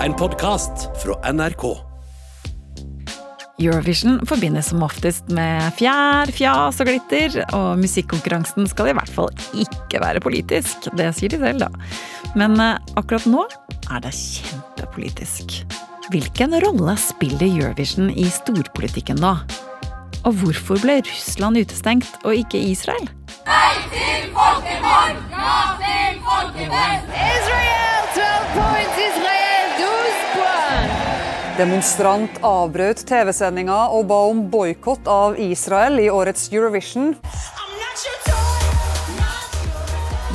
En 0.00 0.14
podkast 0.16 0.86
fra 1.02 1.32
NRK. 1.32 1.64
Eurovision 3.60 4.14
forbindes 4.24 4.70
som 4.72 4.80
oftest 4.86 5.28
med 5.28 5.66
fjær, 5.76 6.30
fjas 6.32 6.78
og 6.80 6.88
glitter, 6.88 7.36
og 7.52 7.82
musikkonkurransen 7.82 8.64
skal 8.70 8.88
i 8.88 8.94
hvert 8.96 9.12
fall 9.12 9.28
ikke 9.52 10.00
være 10.00 10.22
politisk. 10.24 10.88
Det 10.96 11.10
sier 11.18 11.34
de 11.34 11.42
selv, 11.42 11.66
da. 11.66 11.68
Men 12.32 12.56
eh, 12.56 12.80
akkurat 12.96 13.28
nå 13.28 13.44
er 13.90 14.00
det 14.06 14.14
kjempepolitisk. 14.16 15.58
Hvilken 16.08 16.56
rolle 16.64 16.96
spiller 16.96 17.50
Eurovision 17.50 18.08
i 18.08 18.24
storpolitikken 18.32 19.20
nå? 19.20 19.34
Og 20.24 20.32
hvorfor 20.40 20.80
ble 20.80 21.02
Russland 21.04 21.60
utestengt, 21.60 22.08
og 22.24 22.40
ikke 22.40 22.64
Israel? 22.72 23.04
Nei 23.44 23.76
til 23.92 24.32
folkemord! 24.32 25.24
Ja 25.36 25.62
til 25.84 26.20
folkemord! 26.24 27.16
Israel 27.20 27.49
Demonstrant 31.60 32.38
avbrøt 32.46 33.02
TV-sendinga 33.04 33.90
og 33.92 34.06
ba 34.08 34.16
om 34.30 34.46
boikott 34.48 35.04
av 35.12 35.34
Israel 35.36 35.98
i 36.00 36.06
årets 36.08 36.46
Eurovision. 36.54 37.10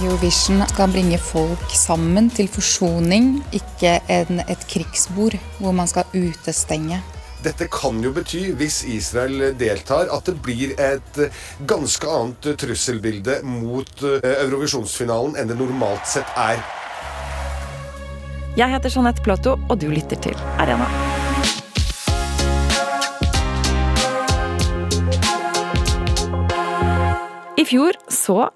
Eurovision 0.03 0.61
skal 0.69 0.93
bringe 0.93 1.17
folk 1.17 1.73
sammen 1.73 2.29
til 2.29 2.51
forsoning, 2.51 3.39
ikke 3.57 3.95
en, 4.19 4.43
et 4.45 4.69
krigsbord 4.69 5.39
hvor 5.57 5.73
man 5.73 5.89
skal 5.89 6.05
utestenge. 6.13 7.01
Dette 7.41 7.71
kan 7.73 8.05
jo 8.05 8.13
bety, 8.13 8.51
hvis 8.61 8.83
Israel 8.85 9.55
deltar, 9.57 10.13
at 10.13 10.29
det 10.29 10.37
blir 10.45 10.77
et 10.77 11.21
eh, 11.25 11.43
ganske 11.65 12.05
annet 12.19 12.53
trusselbilde 12.61 13.41
mot 13.49 14.05
eh, 14.05 14.33
Eurovisjonsfinalen 14.45 15.39
enn 15.41 15.49
det 15.49 15.57
normalt 15.57 16.05
sett 16.05 16.37
er. 16.37 16.61
Jeg 18.55 18.71
heter 18.71 18.93
Jeanette 18.93 19.19
Plato, 19.19 19.57
og 19.67 19.81
du 19.81 19.89
lytter 19.91 20.15
til 20.29 20.37
Arena. 20.63 20.87
I 27.57 27.65
fjor 27.65 27.93
så 28.07 28.49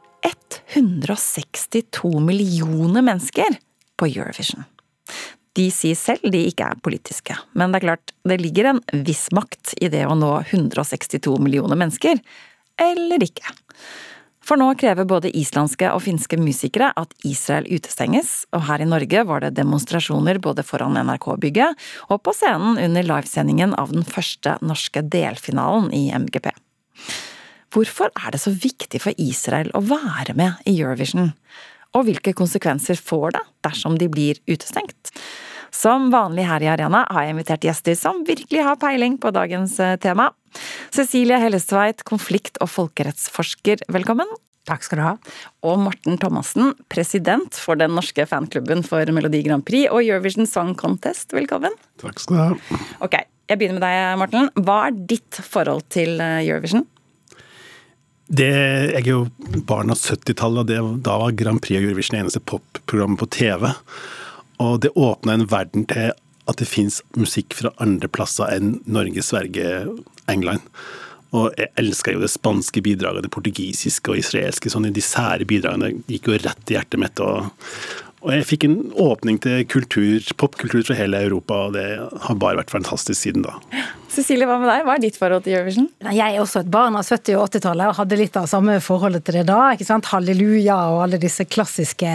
162 0.74 2.20
millioner 2.20 3.02
mennesker 3.02 3.56
på 3.96 4.08
Eurovision. 4.08 4.64
De 5.56 5.70
sier 5.72 5.96
selv 5.96 6.28
de 6.32 6.42
ikke 6.50 6.68
er 6.68 6.82
politiske, 6.84 7.38
men 7.56 7.72
det 7.72 7.80
er 7.80 7.86
klart, 7.88 8.12
det 8.28 8.38
ligger 8.42 8.74
en 8.74 8.82
viss 9.08 9.30
makt 9.36 9.74
i 9.80 9.88
det 9.92 10.04
å 10.04 10.18
nå 10.20 10.34
162 10.42 11.38
millioner 11.40 11.80
mennesker. 11.80 12.20
Eller 12.80 13.24
ikke. 13.24 13.56
For 14.44 14.60
nå 14.60 14.68
krever 14.82 15.08
både 15.08 15.32
islandske 15.36 15.94
og 15.94 16.04
finske 16.04 16.36
musikere 16.42 16.92
at 17.00 17.16
Israel 17.28 17.68
utestenges, 17.72 18.46
og 18.52 18.68
her 18.68 18.84
i 18.84 18.90
Norge 18.90 19.24
var 19.32 19.46
det 19.46 19.56
demonstrasjoner 19.62 20.44
både 20.44 20.66
foran 20.68 21.00
NRK-bygget 21.00 21.90
og 22.12 22.24
på 22.26 22.36
scenen 22.36 22.80
under 22.84 23.12
livesendingen 23.14 23.80
av 23.80 23.96
den 23.96 24.04
første 24.04 24.58
norske 24.60 25.08
delfinalen 25.08 25.92
i 25.96 26.10
MGP. 26.12 26.52
Hvorfor 27.70 28.10
er 28.18 28.34
det 28.34 28.42
så 28.42 28.52
viktig 28.54 29.02
for 29.04 29.18
Israel 29.22 29.70
å 29.78 29.84
være 29.86 30.34
med 30.38 30.58
i 30.66 30.74
Eurovision? 30.80 31.34
Og 31.98 32.08
hvilke 32.08 32.34
konsekvenser 32.38 32.98
får 32.98 33.36
det 33.38 33.44
dersom 33.66 33.98
de 34.02 34.10
blir 34.10 34.42
utestengt? 34.50 35.14
Som 35.74 36.10
vanlig 36.10 36.48
her 36.50 36.66
i 36.66 36.70
Arena 36.72 37.04
har 37.12 37.28
jeg 37.28 37.36
invitert 37.36 37.66
gjester 37.68 37.98
som 37.98 38.24
virkelig 38.26 38.66
har 38.66 38.80
peiling 38.82 39.20
på 39.22 39.30
dagens 39.36 39.78
eh, 39.86 39.98
tema. 40.02 40.32
Cecilie 40.90 41.38
Hellestveit, 41.38 42.02
konflikt- 42.10 42.58
og 42.58 42.72
folkerettsforsker, 42.74 43.86
velkommen. 43.94 44.30
Takk 44.70 44.86
skal 44.86 45.00
du 45.00 45.06
ha. 45.06 45.14
Og 45.70 45.78
Morten 45.86 46.18
Thomassen, 46.22 46.74
president 46.90 47.58
for 47.58 47.78
den 47.78 47.94
norske 47.98 48.26
fanklubben 48.30 48.82
for 48.86 49.14
Melodi 49.14 49.44
Grand 49.46 49.66
Prix 49.66 49.90
og 49.94 50.02
Eurovision 50.02 50.50
Song 50.50 50.74
Contest, 50.78 51.38
velkommen. 51.38 51.78
Takk 52.02 52.22
skal 52.22 52.36
du 52.36 52.42
ha. 52.42 52.84
Ok, 53.06 53.22
jeg 53.50 53.62
begynner 53.62 53.78
med 53.78 53.86
deg, 53.86 54.22
Morten. 54.24 54.50
Hva 54.66 54.88
er 54.90 55.04
ditt 55.14 55.44
forhold 55.46 55.86
til 55.94 56.18
eh, 56.18 56.42
Eurovision? 56.50 56.90
Det, 58.30 58.50
jeg 58.94 59.02
er 59.02 59.10
jo 59.10 59.24
barn 59.66 59.90
av 59.90 59.98
70-tallet, 59.98 60.76
og 60.78 61.00
da 61.06 61.18
var 61.18 61.36
Grand 61.38 61.62
Prix 61.66 61.80
og 61.80 61.88
Eurovision 61.88 62.18
det 62.18 62.24
eneste 62.24 62.44
popprogrammet 62.46 63.22
på 63.22 63.30
TV. 63.34 63.70
Og 64.62 64.82
det 64.84 64.94
åpna 64.94 65.34
en 65.34 65.48
verden 65.50 65.88
til 65.90 66.12
at 66.50 66.62
det 66.62 66.70
fins 66.70 67.00
musikk 67.18 67.56
fra 67.58 67.72
andre 67.82 68.10
plasser 68.12 68.52
enn 68.54 68.76
Norge, 68.90 69.24
Sverige, 69.26 69.88
England. 70.30 70.66
Og 71.38 71.54
jeg 71.58 71.70
elska 71.78 72.14
jo 72.14 72.22
det 72.24 72.32
spanske 72.34 72.82
bidraget, 72.86 73.26
det 73.26 73.34
portugisiske 73.34 74.14
og 74.14 74.22
israelske. 74.22 74.70
sånn 74.70 74.90
De 74.94 75.04
sære 75.06 75.46
bidragene 75.50 75.92
gikk 76.10 76.30
jo 76.30 76.38
rett 76.42 76.74
i 76.74 76.78
hjertet 76.78 77.02
mitt. 77.02 77.20
og 77.22 77.50
og 78.20 78.34
jeg 78.36 78.48
fikk 78.50 78.68
en 78.68 78.78
åpning 79.00 79.40
til 79.44 79.64
kultur, 79.72 80.20
popkultur 80.40 80.84
fra 80.88 80.98
hele 81.00 81.22
Europa, 81.30 81.66
og 81.70 81.78
det 81.78 81.88
har 82.00 82.40
bare 82.42 82.60
vært 82.60 82.74
fantastisk 82.74 83.22
siden 83.22 83.46
da. 83.46 83.56
Cecilie, 84.10 84.48
hva 84.50 84.58
med 84.58 84.68
deg? 84.68 84.84
Hva 84.88 84.96
er 84.98 85.02
ditt 85.04 85.18
forhold 85.20 85.44
til 85.46 85.54
Eurovision? 85.54 85.86
Jeg 86.02 86.34
er 86.34 86.42
også 86.42 86.64
et 86.64 86.72
barn 86.74 86.98
av 86.98 87.06
70- 87.06 87.38
og 87.38 87.46
80-tallet 87.46 87.92
og 87.92 87.98
hadde 88.00 88.18
litt 88.18 88.38
av 88.40 88.48
samme 88.50 88.80
forholdet 88.82 89.24
til 89.28 89.38
det 89.38 89.44
da. 89.48 89.60
ikke 89.76 89.86
sant? 89.86 90.10
Halleluja 90.10 90.78
og 90.96 91.04
alle 91.04 91.20
disse 91.22 91.46
klassiske 91.46 92.10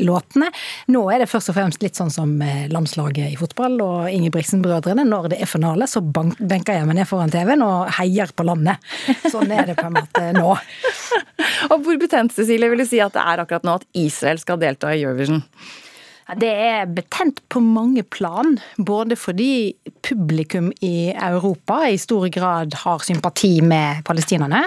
låtene. 0.00 0.50
Nå 0.94 1.02
er 1.10 1.24
det 1.24 1.28
først 1.30 1.50
og 1.50 1.58
fremst 1.58 1.82
litt 1.82 1.98
sånn 1.98 2.12
som 2.14 2.36
landslaget 2.70 3.34
i 3.34 3.38
fotball 3.40 3.76
og 3.82 4.12
Ingebrigtsen-brødrene. 4.12 5.06
Når 5.10 5.32
det 5.34 5.40
er 5.42 5.50
finale, 5.50 5.88
så 5.90 6.04
benker 6.04 6.78
jeg 6.78 6.86
meg 6.88 7.00
ned 7.00 7.10
foran 7.10 7.34
TV-en 7.34 7.66
og 7.66 7.90
heier 7.98 8.30
på 8.30 8.46
landet. 8.46 8.94
Sånn 9.26 9.50
er 9.50 9.72
det 9.72 9.78
på 9.80 9.88
en 9.90 9.98
måte 9.98 10.24
nå. 10.38 10.54
og 11.72 11.76
hvor 11.82 11.98
betent, 12.00 12.36
Cecilie, 12.36 12.70
vil 12.70 12.84
du 12.84 12.88
si 12.88 13.02
at 13.02 13.16
det 13.18 13.26
er 13.26 13.42
akkurat 13.42 13.66
nå 13.66 13.76
at 13.80 13.88
Israel 13.98 14.38
skal 14.42 14.62
delta 14.62 14.94
i 14.94 15.02
Eurovision? 15.02 15.33
Det 16.40 16.48
er 16.48 16.88
betent 16.88 17.42
på 17.52 17.60
mange 17.60 18.02
plan. 18.02 18.54
Både 18.80 19.16
fordi 19.20 19.74
publikum 20.06 20.70
i 20.80 21.12
Europa 21.12 21.82
i 21.90 21.98
stor 22.00 22.28
grad 22.32 22.74
har 22.84 23.04
sympati 23.04 23.58
med 23.60 24.00
palestinerne, 24.08 24.62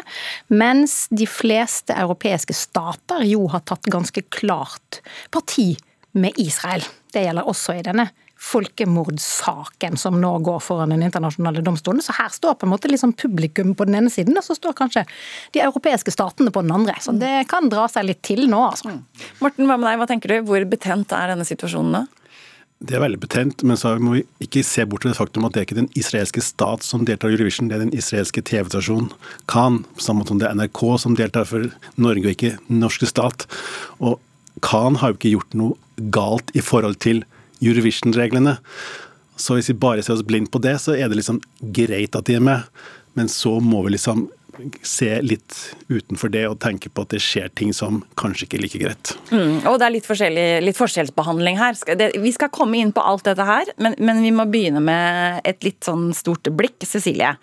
mens 0.54 1.08
de 1.10 1.26
fleste 1.30 1.98
europeiske 1.98 2.54
stater 2.54 3.26
jo 3.26 3.48
har 3.54 3.66
tatt 3.66 3.90
ganske 3.90 4.22
klart 4.30 5.02
parti 5.34 5.72
med 6.18 6.38
Israel. 6.38 6.86
Det 7.14 7.26
gjelder 7.26 7.50
også 7.50 7.80
i 7.80 7.86
denne 7.86 8.10
folkemordsaken 8.38 9.98
som 9.98 10.20
nå 10.22 10.32
går 10.46 10.60
foran 10.64 10.94
den 10.94 11.06
internasjonale 11.08 11.64
domstolen. 11.66 12.04
Så 12.06 12.16
her 12.18 12.30
står 12.34 12.60
på 12.60 12.68
en 12.68 12.74
måte 12.76 12.92
liksom 12.92 13.16
publikum 13.18 13.74
på 13.76 13.88
den 13.90 13.98
ene 14.02 14.14
siden, 14.14 14.38
og 14.38 14.46
så 14.46 14.56
står 14.58 14.78
kanskje 14.78 15.08
de 15.56 15.64
europeiske 15.66 16.14
statene 16.14 16.54
på 16.54 16.62
den 16.66 16.76
andre. 16.76 16.96
Så 17.02 17.16
det 17.18 17.48
kan 17.52 17.72
dra 17.72 17.88
seg 17.92 18.10
litt 18.10 18.22
til 18.26 18.46
nå, 18.50 18.62
altså. 18.70 18.94
Morten, 19.42 19.66
hva 19.66 19.80
med 19.80 19.90
deg? 19.90 20.00
Hva 20.02 20.10
tenker 20.10 20.34
du? 20.34 20.40
Hvor 20.48 20.70
betent 20.70 21.16
er 21.18 21.34
denne 21.34 21.48
situasjonen 21.48 21.98
nå? 21.98 22.06
Det 22.78 22.94
er 22.94 23.02
veldig 23.02 23.18
betent, 23.24 23.64
men 23.66 23.78
så 23.80 23.96
må 23.98 24.20
vi 24.20 24.20
ikke 24.46 24.62
se 24.62 24.84
bort 24.86 25.02
til 25.02 25.10
det 25.10 25.18
faktum 25.18 25.48
at 25.48 25.56
det 25.56 25.64
er 25.64 25.66
ikke 25.66 25.80
den 25.80 25.90
israelske 25.98 26.44
stat 26.46 26.86
som 26.86 27.08
deltar 27.08 27.32
i 27.32 27.38
Eurovision, 27.40 27.72
det 27.72 27.80
er 27.80 27.88
den 27.88 27.96
israelske 27.98 28.44
TV-stasjonen 28.46 29.10
Khan, 29.50 29.80
samme 29.98 30.28
som 30.30 30.38
det 30.38 30.46
er 30.46 30.60
NRK 30.60 30.84
som 31.02 31.16
deltar 31.18 31.48
for 31.50 31.72
Norge 31.98 32.28
og 32.28 32.36
ikke 32.36 32.54
den 32.68 32.84
norske 32.84 33.10
stat. 33.10 33.48
Og 33.98 34.20
Khan 34.62 35.00
har 35.02 35.10
jo 35.10 35.18
ikke 35.18 35.34
gjort 35.34 35.58
noe 35.58 36.06
galt 36.14 36.54
i 36.54 36.62
forhold 36.62 37.00
til 37.02 37.24
Eurovision-reglene. 37.62 38.58
Så 39.38 39.58
hvis 39.58 39.70
vi 39.70 39.78
bare 39.78 40.04
ser 40.04 40.18
oss 40.18 40.26
blind 40.26 40.50
på 40.52 40.62
det, 40.64 40.78
så 40.82 40.96
er 40.98 41.10
det 41.10 41.20
liksom 41.20 41.42
greit 41.76 42.18
at 42.18 42.26
de 42.30 42.38
er 42.38 42.44
med. 42.44 42.66
Men 43.18 43.30
så 43.30 43.60
må 43.64 43.84
vi 43.86 43.96
liksom 43.96 44.28
se 44.82 45.10
litt 45.22 45.56
utenfor 45.88 46.32
det 46.34 46.44
og 46.50 46.58
tenke 46.64 46.90
på 46.90 47.04
at 47.06 47.14
det 47.14 47.22
skjer 47.22 47.52
ting 47.54 47.74
som 47.78 48.00
kanskje 48.18 48.48
ikke 48.48 48.58
er 48.58 48.64
like 48.64 48.82
greit. 48.82 49.14
Mm, 49.30 49.60
og 49.70 49.78
det 49.78 49.88
er 49.88 49.94
litt, 49.94 50.10
litt 50.66 50.80
forskjellsbehandling 50.80 51.60
her. 51.60 51.78
Det, 52.00 52.12
vi 52.24 52.34
skal 52.34 52.52
komme 52.54 52.80
inn 52.82 52.94
på 52.96 53.04
alt 53.06 53.28
dette 53.30 53.46
her, 53.46 53.70
men, 53.78 53.98
men, 54.02 54.24
vi 54.26 54.34
må 54.34 54.48
begynne 54.50 54.82
med 54.84 55.46
et 55.48 55.62
litt 55.68 55.86
sånn 55.86 56.10
stort 56.18 56.50
blikk. 56.58 56.82
Cecilie. 56.90 57.36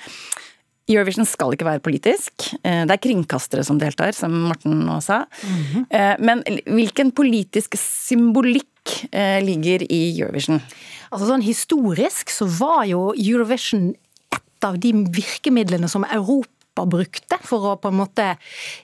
Eurovision 0.90 1.24
skal 1.24 1.54
ikke 1.54 1.68
være 1.68 1.82
politisk. 1.84 2.50
Det 2.60 2.92
er 2.92 3.00
kringkastere 3.00 3.62
som 3.64 3.78
deltar, 3.80 4.12
som 4.12 4.34
Morten 4.50 4.82
nå 4.84 4.98
sa. 5.00 5.24
Mm 5.42 5.62
-hmm. 5.64 6.20
Men 6.20 6.42
hvilken 6.66 7.12
politisk 7.12 7.78
symbolikk 7.78 8.73
ligger 9.44 9.84
i 9.92 10.00
Eurovision? 10.18 10.60
Altså 11.10 11.28
sånn 11.28 11.44
Historisk 11.46 12.32
så 12.34 12.48
var 12.58 12.84
jo 12.88 13.12
Eurovision 13.14 13.92
et 14.34 14.66
av 14.66 14.80
de 14.82 14.92
virkemidlene 15.14 15.88
som 15.90 16.06
Europa 16.08 16.50
brukte 16.82 17.38
for 17.46 17.62
å 17.70 17.76
på 17.78 17.86
en 17.92 18.00
måte 18.00 18.24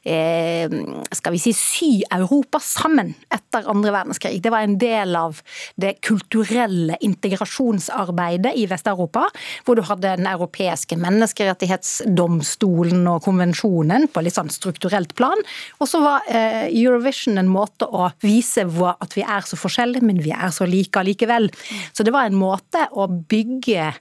eh, 0.07 0.71
skal 1.17 1.33
vi 1.35 1.41
si, 1.43 1.51
sy 1.57 2.05
Europa 2.15 2.61
sammen 2.63 3.15
etter 3.33 3.67
andre 3.71 3.93
verdenskrig. 3.95 4.43
Det 4.43 4.51
var 4.53 4.61
en 4.67 4.79
del 4.81 5.17
av 5.19 5.41
det 5.81 5.93
kulturelle 6.07 6.97
integrasjonsarbeidet 7.03 8.53
i 8.61 8.67
Vest-Europa, 8.71 9.23
hvor 9.67 9.75
du 9.77 9.83
hadde 9.89 10.17
den 10.21 10.27
europeiske 10.31 10.97
menneskerettighetsdomstolen 11.01 13.03
og 13.11 13.25
konvensjonen 13.27 14.03
på 14.13 14.19
litt 14.23 14.37
sånn 14.39 14.55
strukturelt 14.55 15.13
plan. 15.19 15.41
Og 15.81 15.87
så 15.91 15.99
var 16.05 16.19
eh, 16.31 16.67
Eurovision 16.69 17.39
en 17.41 17.51
måte 17.51 17.85
å 17.91 18.11
vise 18.23 18.63
at 18.71 19.17
vi 19.17 19.23
er 19.25 19.43
så 19.47 19.57
forskjellige, 19.59 20.07
men 20.07 20.23
vi 20.23 20.33
er 20.37 20.51
så 20.55 20.65
like 20.69 20.99
allikevel. 21.01 21.51
Så 21.97 22.03
det 22.07 22.13
var 22.15 22.25
en 22.29 22.39
måte 22.39 22.81
å 22.95 23.07
bygge 23.09 23.93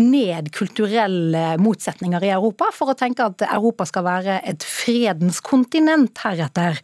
ned 0.00 0.50
kulturelle 0.56 1.56
motsetninger 1.62 2.24
i 2.26 2.34
Europa, 2.34 2.64
for 2.74 2.90
å 2.90 2.98
tenke 2.98 3.22
at 3.26 3.35
at 3.36 3.46
Europa 3.50 3.86
skal 3.88 4.04
være 4.06 4.38
et 4.48 4.64
fredens 4.66 5.40
kontinent 5.44 6.18
heretter. 6.24 6.78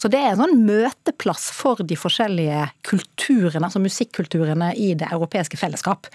Så 0.00 0.10
det 0.12 0.20
er 0.20 0.32
en 0.32 0.42
sånn 0.42 0.64
møteplass 0.66 1.48
for 1.54 1.82
de 1.84 1.98
forskjellige 1.98 2.64
kulturene, 2.88 3.64
altså 3.66 3.82
musikkulturene 3.82 4.72
i 4.78 4.92
det 4.98 5.10
europeiske 5.12 5.60
fellesskap. 5.60 6.08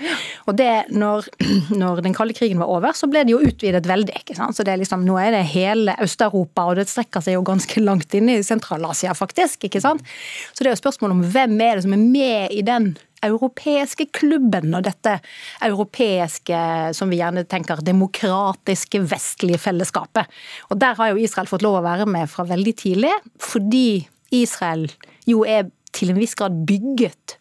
Og 0.47 0.57
det, 0.59 0.71
når, 0.93 1.29
når 1.81 2.03
den 2.05 2.17
kalde 2.17 2.35
krigen 2.37 2.61
var 2.61 2.71
over, 2.71 2.97
så 2.97 3.09
ble 3.11 3.25
det 3.25 3.35
jo 3.35 3.43
utvidet 3.43 3.85
veldig. 3.89 4.23
ikke 4.23 4.37
sant? 4.37 4.57
Så 4.57 4.65
det 4.65 4.75
er 4.75 4.83
liksom, 4.83 5.05
Nå 5.07 5.17
er 5.19 5.33
det 5.35 5.45
hele 5.51 5.95
Øst-Europa, 6.03 6.67
og 6.69 6.77
det 6.79 6.89
strekker 6.91 7.23
seg 7.23 7.37
jo 7.37 7.45
ganske 7.47 7.83
langt 7.83 8.13
inn 8.17 8.31
i 8.31 8.41
Sentral-Asia, 8.45 9.15
faktisk. 9.17 9.67
ikke 9.67 9.83
sant? 9.83 10.05
Så 10.53 10.63
det 10.63 10.71
er 10.71 10.77
jo 10.77 10.83
spørsmål 10.83 11.17
om 11.17 11.25
hvem 11.33 11.57
er 11.61 11.77
det 11.77 11.87
som 11.87 11.95
er 11.95 12.03
med 12.03 12.55
i 12.55 12.63
den 12.65 12.93
europeiske 13.25 14.09
klubben 14.15 14.73
og 14.77 14.85
dette 14.87 15.17
europeiske, 15.63 16.57
som 16.97 17.11
vi 17.11 17.21
gjerne 17.21 17.45
tenker, 17.49 17.83
demokratiske, 17.85 19.03
vestlige 19.11 19.61
fellesskapet. 19.61 20.29
Og 20.69 20.79
der 20.81 20.97
har 20.99 21.13
jo 21.13 21.21
Israel 21.23 21.49
fått 21.49 21.65
lov 21.65 21.79
å 21.79 21.85
være 21.85 22.09
med 22.09 22.31
fra 22.31 22.47
veldig 22.49 22.75
tidlig, 22.83 23.13
fordi 23.41 24.03
Israel 24.33 24.89
jo 25.29 25.45
er 25.47 25.69
til 25.93 26.11
en 26.11 26.19
viss 26.19 26.35
grad 26.37 26.55
bygget 26.67 27.37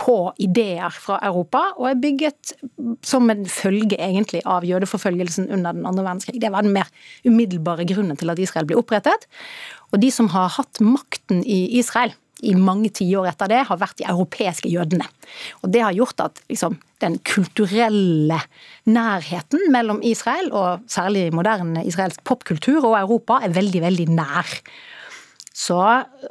på 0.00 0.16
ideer 0.42 0.90
fra 0.90 1.20
Europa, 1.22 1.60
og 1.78 1.86
er 1.90 2.00
bygget 2.02 2.54
som 3.06 3.30
en 3.30 3.44
følge 3.50 3.98
egentlig 3.98 4.42
av 4.50 4.66
jødeforfølgelsen 4.66 5.46
under 5.54 5.76
den 5.76 5.86
andre 5.86 6.04
verdenskrig. 6.06 6.40
Det 6.42 6.50
var 6.52 6.66
den 6.66 6.74
mer 6.74 6.90
umiddelbare 7.26 7.86
grunnen 7.88 8.18
til 8.18 8.32
at 8.32 8.42
Israel 8.42 8.66
ble 8.68 8.78
opprettet. 8.80 9.28
Og 9.92 10.02
de 10.02 10.10
som 10.14 10.30
har 10.34 10.50
hatt 10.56 10.82
makten 10.82 11.44
i 11.46 11.78
Israel, 11.78 12.14
i 12.42 12.54
mange 12.58 12.90
tiår 12.94 13.28
etter 13.30 13.50
det, 13.52 13.60
har 13.68 13.80
vært 13.80 13.98
de 14.00 14.08
europeiske 14.10 14.70
jødene. 14.72 15.06
Og 15.62 15.70
Det 15.70 15.84
har 15.84 15.94
gjort 15.96 16.20
at 16.20 16.40
liksom, 16.48 16.78
den 17.00 17.18
kulturelle 17.24 18.40
nærheten 18.84 19.70
mellom 19.72 20.02
Israel, 20.02 20.50
og 20.52 20.82
særlig 20.90 21.30
moderne 21.34 21.84
israelsk 21.86 22.24
popkultur, 22.24 22.84
og 22.84 22.98
Europa 22.98 23.40
er 23.42 23.54
veldig, 23.54 23.84
veldig 23.86 24.08
nær. 24.16 24.58
Så, 25.54 25.78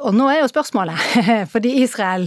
og 0.03 0.15
nå 0.17 0.25
er 0.27 0.41
jo 0.41 0.49
spørsmålet, 0.51 0.99
fordi 1.53 1.77
Israel 1.85 2.25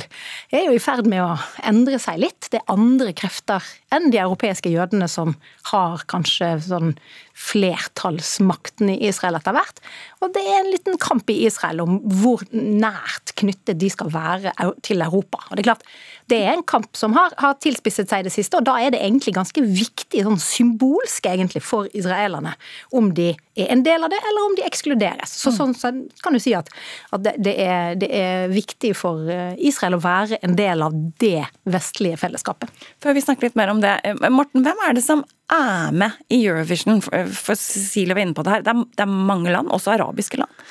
er 0.48 0.70
jo 0.70 0.72
i 0.72 0.80
ferd 0.80 1.04
med 1.10 1.20
å 1.20 1.34
endre 1.68 1.98
seg 2.00 2.22
litt. 2.22 2.48
Det 2.48 2.62
er 2.62 2.72
andre 2.72 3.12
krefter 3.12 3.64
enn 3.92 4.08
de 4.14 4.22
europeiske 4.22 4.72
jødene 4.72 5.04
som 5.12 5.34
har 5.68 6.06
kanskje 6.08 6.54
sånn 6.64 6.94
flertallsmakten 7.36 8.90
i 8.94 8.98
Israel 9.10 9.36
etter 9.36 9.54
hvert. 9.56 9.80
Og 10.24 10.32
det 10.34 10.42
er 10.42 10.60
en 10.62 10.70
liten 10.72 10.96
kamp 11.00 11.28
i 11.30 11.42
Israel 11.44 11.82
om 11.84 11.98
hvor 12.20 12.42
nært 12.52 13.34
knyttet 13.36 13.76
de 13.80 13.90
skal 13.92 14.08
være 14.14 14.54
til 14.86 15.04
Europa. 15.04 15.42
Og 15.50 15.56
det 15.56 15.64
er 15.64 15.68
klart, 15.68 15.84
det 16.32 16.38
er 16.42 16.56
en 16.56 16.64
kamp 16.66 16.96
som 16.98 17.14
har, 17.14 17.34
har 17.38 17.58
tilspisset 17.62 18.10
seg 18.10 18.24
i 18.24 18.26
det 18.26 18.32
siste, 18.34 18.58
og 18.58 18.66
da 18.66 18.78
er 18.82 18.94
det 18.94 19.02
egentlig 19.04 19.36
ganske 19.36 19.62
viktig, 19.62 20.24
sånn 20.26 20.40
symbolsk 20.42 21.28
egentlig, 21.30 21.62
for 21.62 21.90
israelerne 21.96 22.56
om 22.96 23.12
de 23.14 23.30
er 23.56 23.70
en 23.72 23.84
del 23.86 24.04
av 24.04 24.10
det, 24.12 24.18
eller 24.30 24.48
om 24.48 24.56
de 24.56 24.64
ekskluderes. 24.66 25.36
Så 25.38 25.52
sånn 25.54 25.76
så 25.76 25.92
kan 26.24 26.34
du 26.34 26.40
si 26.42 26.56
at, 26.56 26.72
at 27.14 27.22
det, 27.24 27.36
det, 27.46 27.54
er, 27.62 27.94
det, 28.00 28.10
er, 28.10 28.50
viktig 28.52 28.92
for 28.98 29.28
eh, 29.32 29.54
Israel 29.68 29.98
å 29.98 30.02
være 30.02 30.40
en 30.46 30.56
del 30.58 30.82
av 30.84 30.96
det 31.22 31.46
vestlige 31.68 32.18
fellesskapet. 32.20 32.72
Før 33.02 33.16
vi 33.16 33.24
snakker 33.24 33.48
litt 33.48 33.58
mer 33.58 33.72
om 33.72 33.80
det, 33.84 33.94
eh, 34.04 34.28
Morten, 34.32 34.64
hvem 34.66 34.84
er 34.88 34.98
det 34.98 35.04
som 35.06 35.24
er 35.52 35.92
med 35.94 36.16
i 36.32 36.42
Eurovision? 36.46 37.02
For 37.02 37.54
Cecilie 37.54 38.16
var 38.16 38.24
inne 38.24 38.36
på 38.36 38.44
det 38.46 38.56
her, 38.56 38.66
det 38.66 38.74
er, 38.74 38.82
det 38.96 39.04
er 39.06 39.14
mange 39.30 39.52
land, 39.52 39.70
også 39.72 39.94
arabiske 39.94 40.40
land. 40.40 40.66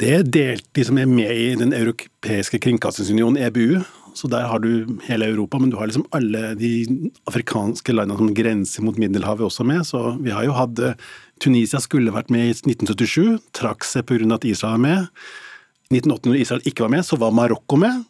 Det 0.00 0.10
er 0.14 0.26
delt 0.26 0.68
de 0.76 0.84
som 0.86 0.98
er 1.02 1.08
med 1.10 1.32
i 1.34 1.48
Den 1.58 1.72
europeiske 1.74 2.60
kringkastingsunionen, 2.62 3.40
EBU. 3.42 3.80
Så 4.14 4.28
der 4.30 4.46
har 4.46 4.58
du 4.62 4.98
hele 5.06 5.28
Europa, 5.30 5.58
men 5.58 5.70
du 5.70 5.76
har 5.78 5.86
liksom 5.86 6.06
alle 6.14 6.54
de 6.58 7.10
afrikanske 7.30 7.94
landene 7.94 8.18
som 8.18 8.34
grenser 8.34 8.82
mot 8.82 8.98
Middelhavet 8.98 9.46
også 9.46 9.66
med. 9.66 9.84
Så 9.86 10.16
vi 10.22 10.32
har 10.34 10.46
jo 10.46 10.56
hatt 10.56 10.78
eh, 10.82 10.96
Tunisia 11.42 11.80
skulle 11.82 12.14
vært 12.14 12.30
med 12.30 12.48
i 12.48 12.54
1977, 12.54 13.38
trakk 13.56 13.86
seg 13.86 14.06
pga. 14.08 14.26
at 14.34 14.44
Israel 14.44 14.78
var 14.78 14.84
med. 14.86 15.22
I 15.90 15.98
1980, 15.98 16.26
når 16.30 16.40
Israel 16.40 16.66
ikke 16.66 16.86
var 16.86 16.94
med, 16.96 17.06
så 17.06 17.18
var 17.18 17.34
Marokko 17.34 17.78
med. 17.80 18.04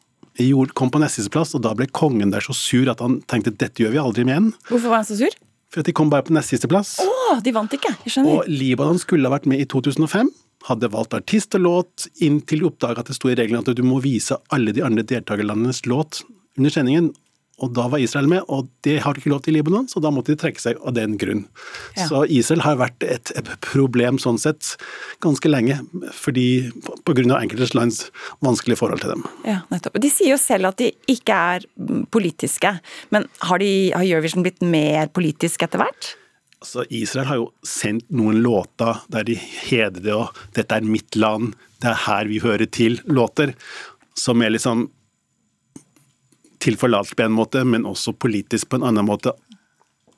Kom 0.75 0.91
på 0.93 1.01
nestes 1.01 1.29
plass, 1.29 1.55
og 1.55 1.63
da 1.65 1.75
ble 1.77 1.87
kongen 1.93 2.33
der 2.33 2.41
så 2.45 2.57
sur 2.57 2.89
at 2.89 3.01
han 3.05 3.21
tenkte 3.29 3.53
dette 3.53 3.83
gjør 3.83 3.93
vi 3.93 4.01
aldri 4.01 4.25
med 4.25 4.37
igjen. 4.37 4.53
Hvorfor 4.69 4.93
var 4.93 5.03
han 5.03 5.09
så 5.09 5.19
sur? 5.21 5.37
For 5.71 5.83
at 5.83 5.89
de 5.89 5.95
kom 5.95 6.11
bare 6.11 6.27
på 6.27 6.35
nest 6.35 6.51
siste 6.51 6.69
plass. 6.71 6.97
Å, 7.03 7.39
de 7.45 7.53
vant 7.55 7.73
ikke! 7.77 7.93
Jeg 8.05 8.17
skjønner. 8.17 8.41
Og 8.41 8.49
Libanon 8.51 8.99
skulle 8.99 9.29
ha 9.29 9.37
vært 9.37 9.47
med 9.51 9.63
i 9.63 9.69
2005 9.71 10.31
hadde 10.69 10.91
valgt 10.93 11.15
artist 11.17 11.57
og 11.57 11.65
låt 11.65 12.07
inntil 12.25 12.65
de 12.65 12.69
oppdaga 12.69 13.01
at 13.03 13.11
det 13.11 13.17
sto 13.17 13.31
i 13.31 13.37
reglene 13.39 13.63
at 13.65 13.77
du 13.77 13.83
må 13.87 14.01
vise 14.05 14.37
alle 14.53 14.75
de 14.77 14.85
andre 14.85 15.07
deltakerlandenes 15.07 15.87
låt 15.89 16.23
under 16.59 16.75
sendingen. 16.75 17.13
Og 17.61 17.75
da 17.77 17.87
var 17.93 18.01
Israel 18.01 18.29
med, 18.31 18.45
og 18.49 18.69
det 18.87 18.99
har 19.05 19.15
de 19.15 19.21
ikke 19.21 19.33
lov 19.33 19.43
til 19.45 19.55
i 19.55 19.59
Libanon, 19.59 19.89
så 19.91 20.01
da 20.03 20.13
måtte 20.15 20.33
de 20.33 20.41
trekke 20.41 20.63
seg 20.63 20.79
av 20.81 20.95
den 20.97 21.17
grunn. 21.21 21.43
Ja. 21.99 22.07
Så 22.09 22.23
Israel 22.33 22.65
har 22.65 22.79
vært 22.81 23.05
et, 23.05 23.33
problem 23.65 24.19
sånn 24.23 24.39
sett 24.41 24.75
ganske 25.25 25.51
lenge, 25.51 25.81
fordi 26.17 26.71
av 26.71 27.37
enkelte 27.41 27.69
lands 27.77 28.07
vanskelige 28.45 28.81
forhold 28.81 29.05
til 29.05 29.15
dem. 29.15 29.27
Ja, 29.45 29.61
nettopp. 29.73 29.99
De 30.01 30.11
sier 30.13 30.33
jo 30.33 30.41
selv 30.41 30.71
at 30.71 30.81
de 30.81 30.91
ikke 31.11 31.37
er 31.37 31.67
politiske, 32.13 32.73
men 33.13 33.29
har, 33.45 33.61
de, 33.61 33.91
har 33.93 34.07
Eurovision 34.07 34.47
blitt 34.47 34.65
mer 34.65 35.13
politisk 35.13 35.67
etter 35.67 35.83
hvert? 35.83 36.15
Altså, 36.61 36.85
Israel 36.93 37.29
har 37.29 37.41
jo 37.41 37.51
sendt 37.65 38.11
noen 38.13 38.43
låter 38.45 39.01
der 39.13 39.25
de 39.29 39.37
hedrer 39.37 40.03
det 40.05 40.13
og 40.13 40.37
'dette 40.53 40.77
er 40.77 40.85
mitt 40.85 41.17
land', 41.17 41.55
'det 41.81 41.89
er 41.89 42.03
her 42.07 42.29
vi 42.29 42.41
hører 42.41 42.69
til'-låter, 42.69 43.55
som 44.15 44.43
er 44.43 44.53
liksom 44.53 44.91
tilforlatelig 46.63 47.19
på 47.19 47.27
en 47.27 47.37
måte, 47.37 47.65
men 47.65 47.89
også 47.89 48.17
politisk 48.17 48.71
på 48.71 48.81
en 48.81 48.87
annen 48.91 49.09
måte, 49.09 49.35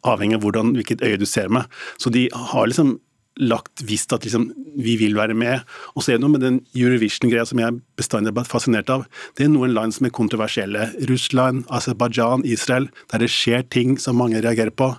avhengig 0.02 0.40
av 0.40 0.44
hvordan, 0.46 0.74
hvilket 0.76 1.02
øye 1.06 1.20
du 1.20 1.26
ser 1.28 1.50
med. 1.52 1.70
Så 2.02 2.10
de 2.10 2.26
har 2.34 2.68
liksom 2.68 2.96
lagt 3.40 3.80
visst 3.88 4.12
at 4.12 4.26
liksom, 4.26 4.50
vi 4.76 4.96
vil 5.00 5.16
være 5.16 5.34
med. 5.38 5.62
Og 5.96 6.04
så 6.04 6.12
er 6.12 6.18
det 6.18 6.24
noe 6.24 6.34
med 6.34 6.44
den 6.44 6.58
Eurovision-greia 6.76 7.46
som 7.48 7.60
jeg 7.62 7.78
bestandig 7.98 8.34
vært 8.36 8.50
fascinert 8.50 8.90
av. 8.92 9.06
Det 9.38 9.46
er 9.46 9.52
noen 9.52 9.72
land 9.72 9.96
som 9.96 10.06
er 10.06 10.14
kontroversielle. 10.14 10.90
Russland, 11.08 11.64
Aserbajdsjan, 11.72 12.44
Israel. 12.44 12.90
Der 13.12 13.24
det 13.24 13.30
skjer 13.32 13.64
ting 13.72 13.96
som 14.02 14.20
mange 14.20 14.42
reagerer 14.44 14.74
på. 14.74 14.92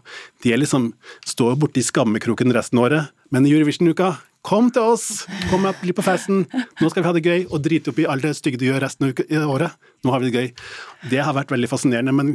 De 0.43 0.53
er 0.53 0.61
liksom, 0.63 0.91
står 1.29 1.59
borti 1.61 1.85
skammekroken 1.85 2.53
resten 2.55 2.81
av 2.81 2.89
året. 2.89 3.13
Men 3.33 3.45
i 3.45 3.53
Eurovision-uka 3.53 4.15
Kom 4.43 4.67
til 4.75 4.83
oss! 4.91 5.23
Kom 5.47 5.63
og 5.69 5.77
bli 5.79 5.93
på 5.95 6.03
festen! 6.03 6.41
Nå 6.81 6.89
skal 6.91 6.99
vi 6.99 7.07
ha 7.07 7.15
det 7.15 7.23
gøy, 7.23 7.45
og 7.47 7.61
drite 7.63 7.93
opp 7.93 7.99
i 8.03 8.07
alt 8.11 8.25
det 8.25 8.33
stygge 8.35 8.59
du 8.59 8.65
gjør 8.67 8.83
resten 8.83 9.07
av 9.07 9.51
året. 9.53 9.77
Nå 10.03 10.11
har 10.11 10.19
vi 10.19 10.27
det 10.27 10.35
gøy. 10.35 10.49
Det 11.11 11.19
har 11.23 11.35
vært 11.35 11.51
veldig 11.53 11.67
fascinerende, 11.71 12.11
men 12.15 12.33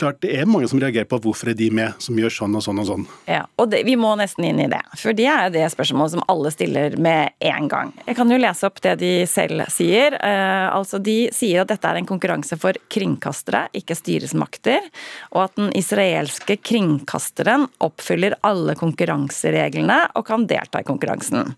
klart 0.00 0.22
det 0.24 0.32
er 0.40 0.48
mange 0.48 0.70
som 0.72 0.80
reagerer 0.80 1.08
på 1.08 1.18
hvorfor 1.20 1.50
er 1.52 1.56
de 1.58 1.66
med, 1.76 1.92
som 2.00 2.16
gjør 2.16 2.32
sånn 2.32 2.56
og 2.56 2.64
sånn 2.64 2.80
og 2.80 2.86
sånn. 2.88 3.04
Ja, 3.28 3.42
og 3.60 3.68
det, 3.74 3.82
vi 3.84 3.98
må 4.00 4.14
nesten 4.16 4.46
inn 4.48 4.62
i 4.64 4.70
det, 4.72 4.80
for 4.96 5.16
det 5.16 5.26
er 5.28 5.52
det 5.52 5.66
spørsmålet 5.74 6.14
som 6.14 6.24
alle 6.32 6.52
stiller 6.54 6.96
med 6.96 7.36
en 7.52 7.68
gang. 7.68 7.92
Jeg 8.06 8.16
kan 8.16 8.32
jo 8.32 8.40
lese 8.40 8.68
opp 8.70 8.80
det 8.84 8.96
de 9.02 9.12
selv 9.28 9.66
sier. 9.72 10.16
Eh, 10.16 10.66
altså 10.72 11.00
De 11.04 11.18
sier 11.36 11.60
at 11.60 11.72
dette 11.72 11.92
er 11.92 12.00
en 12.00 12.08
konkurranse 12.08 12.56
for 12.60 12.80
kringkastere, 12.88 13.66
ikke 13.76 13.98
styresmakter, 14.00 14.88
og 15.34 15.44
at 15.44 15.60
den 15.60 15.74
israelske 15.76 16.56
kringkasteren 16.64 17.68
oppfyller 17.84 18.38
alle 18.48 18.78
konkurransereglene 18.80 20.06
og 20.16 20.24
kan 20.32 20.48
delta 20.48 20.80
i 20.80 20.88
konkurransen. 20.88 21.49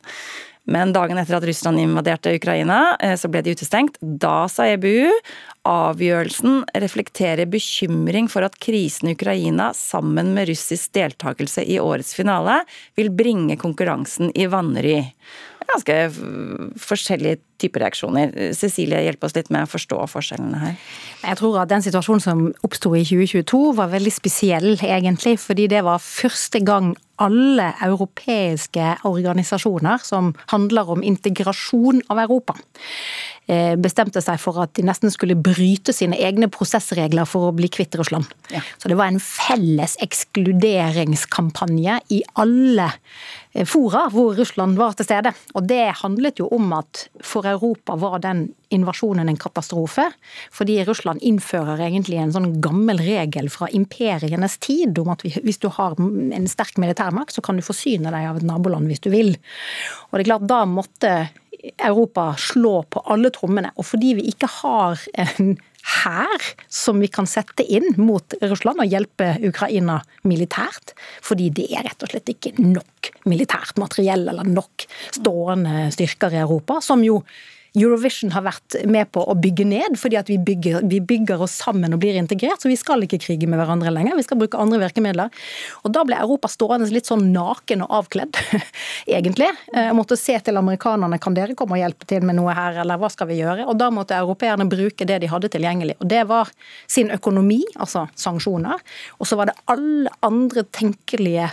Men 0.70 0.92
dagen 0.94 1.18
etter 1.18 1.40
at 1.40 1.46
Russland 1.46 1.80
invaderte 1.82 2.36
Ukraina, 2.36 2.96
eh, 3.02 3.16
så 3.18 3.26
ble 3.30 3.42
de 3.42 3.56
utestengt. 3.56 3.96
Da 4.00 4.46
sa 4.46 4.68
EBU 4.70 5.10
avgjørelsen 5.66 6.62
reflekterer 6.82 7.50
bekymring 7.50 8.28
for 8.30 8.46
at 8.46 8.58
krisen 8.62 9.10
i 9.10 9.16
Ukraina, 9.16 9.72
sammen 9.74 10.30
med 10.36 10.48
russisk 10.50 10.94
deltakelse 10.94 11.66
i 11.66 11.80
årets 11.82 12.14
finale, 12.14 12.60
vil 12.98 13.10
bringe 13.10 13.58
konkurransen 13.58 14.30
i 14.38 14.46
vanry 14.50 15.00
ganske 15.72 15.96
forskjellige 16.82 17.40
typer 17.62 17.86
reaksjoner. 17.86 18.34
Cecilie, 18.58 19.00
hjelp 19.06 19.24
oss 19.26 19.36
litt 19.38 19.52
med 19.54 19.66
å 19.66 19.70
forstå 19.70 20.00
forskjellene 20.12 20.62
her. 20.62 20.76
Jeg 21.22 21.40
tror 21.40 21.60
at 21.62 21.70
den 21.72 21.84
situasjonen 21.84 22.24
som 22.24 22.44
oppsto 22.66 22.94
i 22.98 23.04
2022 23.06 23.62
var 23.78 23.92
veldig 23.94 24.14
spesiell, 24.14 24.74
egentlig. 24.82 25.38
Fordi 25.42 25.68
det 25.70 25.84
var 25.86 26.02
første 26.02 26.62
gang 26.66 26.92
alle 27.22 27.68
europeiske 27.84 28.86
organisasjoner 29.06 30.02
som 30.02 30.32
handler 30.50 30.88
om 30.90 31.04
integrasjon 31.06 32.00
av 32.10 32.18
Europa, 32.24 32.56
Eh, 33.50 33.74
bestemte 33.74 34.20
seg 34.22 34.38
for 34.38 34.54
at 34.62 34.70
de 34.78 34.84
nesten 34.86 35.10
skulle 35.10 35.34
bryte 35.34 35.90
sine 35.90 36.14
egne 36.14 36.46
prosessregler 36.52 37.26
for 37.26 37.48
å 37.48 37.54
bli 37.56 37.66
kvitt 37.74 37.96
Russland. 37.98 38.28
Ja. 38.54 38.60
Så 38.78 38.86
det 38.88 38.94
var 39.00 39.10
en 39.10 39.18
felles 39.18 39.96
ekskluderingskampanje 40.04 41.96
i 42.14 42.22
alle 42.38 42.86
eh, 43.50 43.66
fora 43.66 44.06
hvor 44.14 44.38
Russland 44.38 44.78
var 44.78 44.94
til 44.94 45.08
stede. 45.08 45.34
Og 45.58 45.66
det 45.66 45.98
handlet 46.04 46.38
jo 46.38 46.46
om 46.54 46.70
at 46.78 47.08
for 47.18 47.42
Europa 47.52 47.96
var 48.00 48.18
den 48.24 48.46
invasjonen 48.72 49.28
en 49.28 49.40
katastrofe. 49.40 50.08
Fordi 50.54 50.78
Russland 50.88 51.22
innfører 51.22 51.80
egentlig 51.84 52.20
en 52.22 52.34
sånn 52.34 52.50
gammel 52.64 53.02
regel 53.04 53.50
fra 53.52 53.68
imperienes 53.72 54.58
tid 54.64 54.98
om 55.02 55.12
at 55.14 55.24
hvis 55.24 55.60
du 55.62 55.68
har 55.72 55.98
en 55.98 56.48
sterk 56.50 56.80
militærmakt, 56.82 57.36
så 57.36 57.44
kan 57.44 57.58
du 57.58 57.66
forsyne 57.66 58.12
deg 58.12 58.30
av 58.30 58.40
et 58.40 58.48
naboland 58.48 58.90
hvis 58.90 59.04
du 59.04 59.12
vil. 59.12 59.34
Og 60.10 60.18
det 60.18 60.24
er 60.24 60.30
klart, 60.32 60.48
da 60.50 60.64
måtte 60.68 61.14
Europa 61.78 62.32
slå 62.38 62.82
på 62.90 63.02
alle 63.12 63.30
trommene. 63.34 63.70
Og 63.78 63.86
fordi 63.86 64.16
vi 64.18 64.30
ikke 64.32 64.50
har 64.60 65.02
en 65.14 65.54
hær 65.82 66.44
som 66.70 67.00
vi 67.02 67.08
kan 67.12 67.26
sette 67.28 67.64
inn 67.66 67.94
mot 68.00 68.36
Russland 68.42 68.82
og 68.82 68.90
hjelpe 68.90 69.34
Ukraina 69.48 70.00
militært. 70.28 70.94
Fordi 71.24 71.50
det 71.54 71.68
er 71.72 71.86
rett 71.88 72.04
og 72.04 72.12
slett 72.12 72.30
ikke 72.32 72.54
nok 72.62 73.12
militært 73.30 73.80
materiell 73.82 74.28
eller 74.30 74.46
nok 74.48 74.86
stående 75.18 75.88
styrker 75.94 76.34
i 76.36 76.42
Europa, 76.42 76.80
som 76.84 77.02
jo 77.06 77.20
Eurovision 77.72 78.34
har 78.34 78.44
vært 78.44 78.76
med 78.84 79.08
på 79.14 79.22
å 79.24 79.34
bygge 79.38 79.64
ned, 79.64 79.96
fordi 80.00 80.18
at 80.20 80.28
vi 80.28 80.36
bygger, 80.36 80.82
vi 80.90 80.98
bygger, 81.00 81.40
oss 81.42 81.54
sammen 81.62 81.94
og 81.94 82.02
blir 82.02 82.18
integrert. 82.20 82.60
Så 82.60 82.68
vi 82.68 82.76
skal 82.76 83.04
ikke 83.06 83.20
krige 83.22 83.48
med 83.48 83.60
hverandre 83.60 83.92
lenger, 83.94 84.18
vi 84.18 84.24
skal 84.26 84.40
bruke 84.42 84.60
andre 84.60 84.82
virkemidler. 84.82 85.32
Og 85.80 85.94
da 85.96 86.02
ble 86.04 86.18
Europa 86.20 86.50
stående 86.52 86.90
litt 86.92 87.08
sånn 87.08 87.30
naken 87.32 87.86
og 87.86 87.96
avkledd, 88.02 88.36
egentlig. 89.16 89.48
Jeg 89.72 89.88
eh, 89.88 89.94
måtte 89.96 90.20
se 90.20 90.36
til 90.44 90.60
amerikanerne, 90.60 91.20
kan 91.22 91.36
dere 91.38 91.56
komme 91.56 91.78
og 91.78 91.82
hjelpe 91.82 92.08
til 92.10 92.28
med 92.28 92.36
noe 92.36 92.52
her, 92.56 92.82
eller 92.84 93.00
hva 93.00 93.08
skal 93.12 93.30
vi 93.32 93.40
gjøre? 93.40 93.64
Og 93.70 93.80
da 93.80 93.88
måtte 93.94 94.20
europeerne 94.20 94.68
bruke 94.68 95.08
det 95.08 95.22
de 95.24 95.32
hadde 95.32 95.52
tilgjengelig. 95.56 95.96
Og 96.02 96.12
det 96.12 96.26
var 96.28 96.52
sin 96.90 97.12
økonomi, 97.14 97.62
altså 97.80 98.04
sanksjoner. 98.20 98.84
Og 99.16 99.28
så 99.28 99.40
var 99.40 99.48
det 99.48 99.60
alle 99.72 100.12
andre 100.20 100.68
tenkelige 100.76 101.48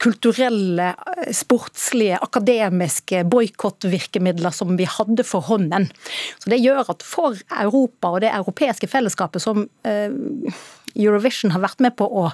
kulturelle, 0.00 0.90
eh, 0.94 1.30
sportslige, 1.36 2.18
akademiske 2.24 3.24
boikottvirkemidler 3.30 4.54
som 4.54 4.76
vi 4.78 4.88
hadde 4.88 5.24
for 5.26 5.44
hånden. 5.46 5.90
Så 6.38 6.50
Det 6.50 6.60
gjør 6.60 6.90
at 6.90 7.02
for 7.02 7.36
Europa 7.50 8.14
og 8.16 8.20
det 8.24 8.32
europeiske 8.32 8.88
fellesskapet 8.88 9.42
som 9.42 9.68
eh, 9.84 10.10
Eurovision 10.96 11.52
har 11.54 11.62
vært 11.62 11.80
med 11.84 11.96
på 11.96 12.06
å 12.08 12.30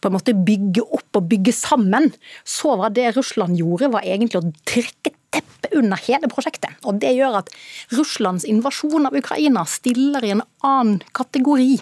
på 0.00 0.08
en 0.08 0.16
måte 0.16 0.32
bygge 0.32 0.82
opp 0.86 1.18
og 1.18 1.28
bygge 1.28 1.52
sammen, 1.52 2.12
så 2.44 2.76
var 2.80 2.94
det 2.96 3.16
Russland 3.16 3.58
gjorde, 3.58 3.92
var 3.92 4.06
egentlig 4.06 4.40
å 4.40 4.52
trekke 4.64 5.12
teppet 5.30 5.74
under 5.78 6.00
hele 6.06 6.28
prosjektet. 6.30 6.74
Og 6.84 6.98
Det 7.00 7.12
gjør 7.14 7.40
at 7.40 7.50
Russlands 7.94 8.44
invasjon 8.48 9.06
av 9.06 9.16
Ukraina 9.16 9.64
stiller 9.68 10.24
i 10.24 10.32
en 10.34 10.42
annen 10.66 11.00
kategori 11.16 11.78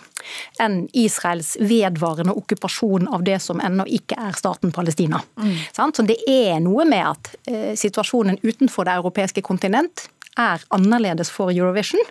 enn 0.63 0.83
Israels 0.93 1.57
vedvarende 1.61 2.35
okkupasjon 2.37 3.09
av 3.09 3.25
det 3.25 3.41
som 3.43 3.63
ennå 3.65 3.87
ikke 3.99 4.19
er 4.29 4.37
staten 4.39 4.73
Palestina. 4.73 5.23
Mm. 5.41 5.57
Så 5.73 6.07
Det 6.07 6.19
er 6.29 6.61
noe 6.61 6.85
med 6.85 7.05
at 7.07 7.35
eh, 7.49 7.75
situasjonen 7.77 8.39
utenfor 8.43 8.85
det 8.89 8.99
europeiske 9.01 9.43
kontinent 9.43 10.09
er 10.39 10.63
annerledes 10.75 11.31
for 11.35 11.51
Eurovision 11.51 12.05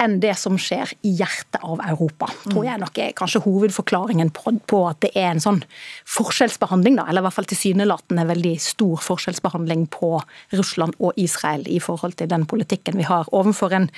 enn 0.00 0.18
det 0.22 0.34
som 0.38 0.56
skjer 0.60 0.90
i 1.06 1.12
hjertet 1.18 1.60
av 1.62 1.80
Europa. 1.84 2.28
tror 2.48 2.64
jeg 2.66 2.80
nok 2.80 2.98
er 3.02 3.14
kanskje 3.18 3.42
hovedforklaringen 3.44 4.30
på, 4.32 4.80
at 4.88 5.00
det 5.04 5.10
er 5.14 5.32
en 5.32 5.42
sånn 5.42 5.62
forskjellsbehandling, 6.08 6.98
da, 7.00 7.06
eller 7.08 7.22
i 7.22 7.26
hvert 7.26 7.36
fall 7.38 7.48
tilsynelatende 7.50 8.26
veldig 8.28 8.54
stor 8.62 9.02
forskjellsbehandling 9.04 9.86
på 9.94 10.12
Russland 10.54 10.98
og 10.98 11.18
Israel 11.20 11.66
i 11.68 11.80
forhold 11.82 12.18
til 12.20 12.30
den 12.30 12.46
politikken 12.48 12.98
vi 12.98 13.08
har 13.08 13.28
overfor, 13.32 13.74
en, 13.74 13.90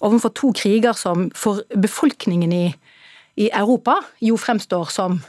overfor 0.00 0.34
to 0.34 0.52
kriger 0.56 0.96
som 0.96 1.28
for 1.36 1.64
befolkningen 1.74 2.54
i, 2.54 2.66
i 3.38 3.50
Europa 3.52 3.98
jo 4.24 4.38
fremstår 4.40 4.94
som 4.94 5.20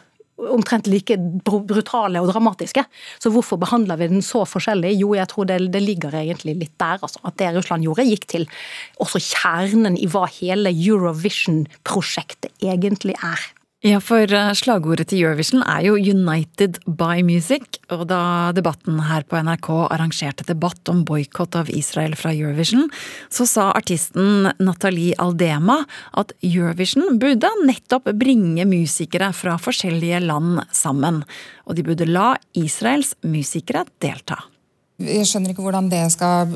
omtrent 0.48 0.88
like 0.88 1.18
brutale 1.44 2.22
og 2.22 2.32
dramatiske. 2.32 2.84
Så 3.20 3.32
hvorfor 3.34 3.60
behandler 3.62 4.00
vi 4.00 4.10
den 4.14 4.26
så 4.26 4.46
forskjellig? 4.48 4.96
Jo, 5.02 5.14
jeg 5.18 5.30
tror 5.32 5.50
det, 5.50 5.60
det 5.74 5.84
ligger 5.84 6.16
egentlig 6.16 6.56
litt 6.64 6.76
der. 6.82 7.02
Altså, 7.02 7.22
at 7.28 7.38
det 7.42 7.54
Russland 7.58 7.86
gjorde, 7.88 8.08
gikk 8.08 8.28
til 8.32 8.48
også 9.04 9.22
kjernen 9.24 10.00
i 10.00 10.08
hva 10.10 10.26
hele 10.40 10.74
Eurovision-prosjektet 10.74 12.54
egentlig 12.64 13.18
er. 13.20 13.50
Ja, 13.80 14.02
for 14.04 14.28
eh, 14.28 14.50
slagordet 14.60 15.06
til 15.08 15.22
Eurovision 15.22 15.62
er 15.64 15.86
jo 15.86 15.94
'United 15.96 16.82
by 16.84 17.24
Music'. 17.24 17.78
Og 17.96 18.10
da 18.10 18.52
debatten 18.52 19.00
her 19.08 19.24
på 19.24 19.40
NRK 19.40 19.70
arrangerte 19.88 20.44
debatt 20.44 20.90
om 20.92 21.06
boikott 21.06 21.56
av 21.56 21.70
Israel 21.72 22.12
fra 22.20 22.34
Eurovision, 22.34 22.90
så 23.32 23.48
sa 23.48 23.72
artisten 23.72 24.52
Nathalie 24.60 25.16
Aldema 25.16 25.86
at 26.12 26.34
Eurovision 26.44 27.18
burde 27.20 27.48
nettopp 27.64 28.12
bringe 28.20 28.68
musikere 28.68 29.32
fra 29.32 29.56
forskjellige 29.56 30.28
land 30.28 30.60
sammen. 30.74 31.24
Og 31.66 31.76
de 31.76 31.84
burde 31.84 32.06
la 32.06 32.36
Israels 32.54 33.16
musikere 33.24 33.86
delta. 34.02 34.44
Jeg 35.00 35.24
skjønner 35.24 35.56
ikke 35.56 35.64
hvordan 35.64 35.88
det 35.88 36.04
skal 36.12 36.52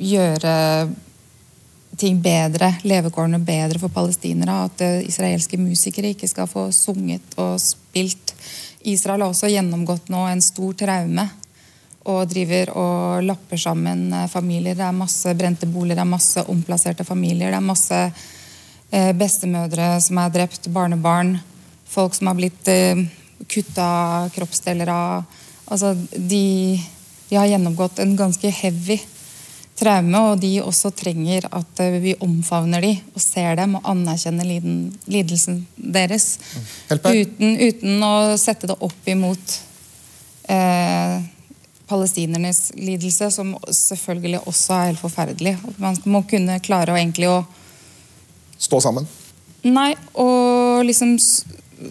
gjøre 0.00 0.88
ting 1.96 2.20
bedre, 2.22 2.72
levekårene 2.82 3.38
bedre 3.38 3.80
for 3.82 3.92
palestinere. 3.92 4.64
At 4.66 4.82
eh, 4.84 5.00
israelske 5.08 5.58
musikere 5.60 6.12
ikke 6.12 6.28
skal 6.30 6.48
få 6.50 6.68
sunget 6.74 7.36
og 7.40 7.58
spilt. 7.62 8.34
Israel 8.88 9.22
har 9.22 9.32
også 9.32 9.50
gjennomgått 9.52 10.10
nå 10.12 10.24
en 10.28 10.42
stor 10.42 10.74
traume 10.78 11.28
og 12.10 12.24
driver 12.26 12.72
og 12.74 13.26
lapper 13.26 13.60
sammen 13.60 14.08
eh, 14.12 14.28
familier. 14.32 14.76
Det 14.78 14.86
er 14.88 15.00
masse 15.02 15.34
brente 15.38 15.68
boliger, 15.70 16.00
det 16.00 16.06
er 16.06 16.14
masse 16.14 16.46
omplasserte 16.52 17.06
familier. 17.06 17.52
Det 17.52 17.60
er 17.60 17.68
masse 17.68 18.00
eh, 18.08 19.12
bestemødre 19.18 19.94
som 20.02 20.22
er 20.22 20.34
drept, 20.34 20.70
barnebarn, 20.72 21.36
folk 21.92 22.16
som 22.16 22.30
har 22.30 22.38
blitt 22.38 22.68
kutta 23.52 24.30
kroppsdeler 24.32 24.88
av. 24.88 25.40
Altså, 25.68 25.92
de, 26.16 26.78
de 27.28 27.36
har 27.36 27.50
gjennomgått 27.50 28.00
en 28.00 28.14
ganske 28.16 28.48
heavy 28.62 28.96
traume, 29.78 30.20
og 30.32 30.40
de 30.42 30.52
også 30.62 30.92
trenger 30.96 31.46
at 31.50 31.82
eh, 31.82 31.98
vi 32.02 32.14
omfavner 32.22 32.84
dem 32.84 33.12
og 33.14 33.22
ser 33.24 33.56
dem 33.58 33.76
og 33.78 33.88
anerkjenner 33.92 34.48
lidelsen 35.10 35.62
deres. 35.76 36.36
Uten, 36.90 37.56
uten, 37.60 38.02
å 38.04 38.36
sette 38.40 38.70
det 38.70 38.78
opp 38.84 39.08
imot 39.08 39.56
eh, 40.52 41.16
palestinernes 41.88 42.70
lidelse, 42.78 43.30
som 43.34 43.54
selvfølgelig 43.68 44.44
også 44.46 44.76
er 44.76 44.86
helt 44.92 45.02
forferdelig. 45.02 45.56
Man 45.82 45.98
må 46.04 46.22
kunne 46.28 46.60
klare 46.64 46.94
å 46.94 47.00
egentlig 47.00 47.32
å 47.32 47.42
Stå 48.62 48.78
sammen? 48.78 49.08
Nei, 49.66 49.88
og 50.22 50.84
liksom 50.86 51.16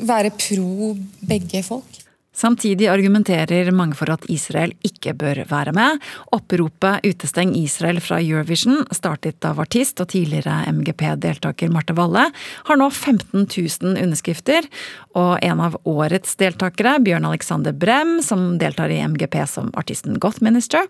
være 0.08 0.32
pro 0.40 0.94
begge 1.28 1.60
folk. 1.68 2.00
Samtidig 2.32 2.88
argumenterer 2.88 3.74
mange 3.76 3.98
for 4.00 4.08
at 4.14 4.24
Israel 4.32 4.72
ikke 4.88 5.12
bør 5.20 5.42
være 5.50 5.74
med. 5.76 6.00
Oppropet 6.32 7.04
'Utesteng 7.04 7.52
Israel 7.60 8.00
fra 8.00 8.22
Eurovision', 8.24 8.86
startet 8.96 9.44
av 9.44 9.60
artist 9.60 10.00
og 10.00 10.08
tidligere 10.14 10.64
MGP-deltaker 10.72 11.70
Marte 11.70 11.94
Valle, 11.94 12.32
har 12.66 12.80
nå 12.80 12.90
15 12.90 13.48
000 13.52 14.00
underskrifter. 14.00 14.64
Og 15.14 15.44
en 15.44 15.60
av 15.60 15.76
årets 15.84 16.36
deltakere, 16.40 17.00
Bjørn 17.04 17.28
Alexander 17.28 17.74
Brem, 17.74 18.22
som 18.24 18.58
deltar 18.58 18.90
i 18.90 19.04
MGP 19.04 19.46
som 19.46 19.72
artisten 19.76 20.18
Goth 20.18 20.42
Minister, 20.42 20.88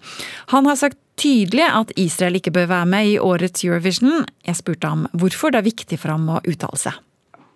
han 0.54 0.66
har 0.66 0.76
sagt 0.76 0.98
tydelig 1.18 1.66
at 1.66 1.92
Israel 1.98 2.38
ikke 2.38 2.54
bør 2.54 2.70
være 2.70 2.86
med 2.86 3.08
i 3.08 3.20
årets 3.20 3.66
Eurovision. 3.66 4.28
Jeg 4.46 4.62
spurte 4.62 4.88
ham 4.88 5.08
hvorfor 5.12 5.50
det 5.50 5.62
er 5.62 5.72
viktig 5.74 5.98
for 5.98 6.14
ham 6.14 6.30
å 6.30 6.44
uttale 6.46 6.78
seg. 6.78 6.94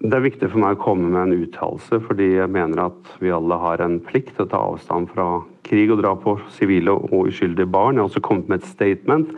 Det 0.03 0.11
er 0.11 0.25
viktig 0.25 0.49
for 0.51 0.59
meg 0.59 0.75
å 0.75 0.81
komme 0.83 1.07
med 1.07 1.21
en 1.21 1.45
uttalelse, 1.45 2.01
fordi 2.03 2.33
jeg 2.35 2.51
mener 2.51 2.81
at 2.89 3.11
vi 3.23 3.31
alle 3.31 3.55
har 3.61 3.81
en 3.81 3.95
plikt 4.03 4.33
til 4.35 4.43
å 4.43 4.51
ta 4.51 4.59
avstand 4.73 5.07
fra 5.13 5.27
krig 5.65 5.93
og 5.93 6.01
drap 6.01 6.21
på 6.25 6.35
sivile 6.53 6.93
og 6.93 7.29
uskyldige 7.31 7.69
barn. 7.71 7.95
Jeg 7.95 8.03
har 8.03 8.11
også 8.11 8.23
kommet 8.25 8.51
med 8.51 8.61
et 8.61 8.69
statement. 8.69 9.31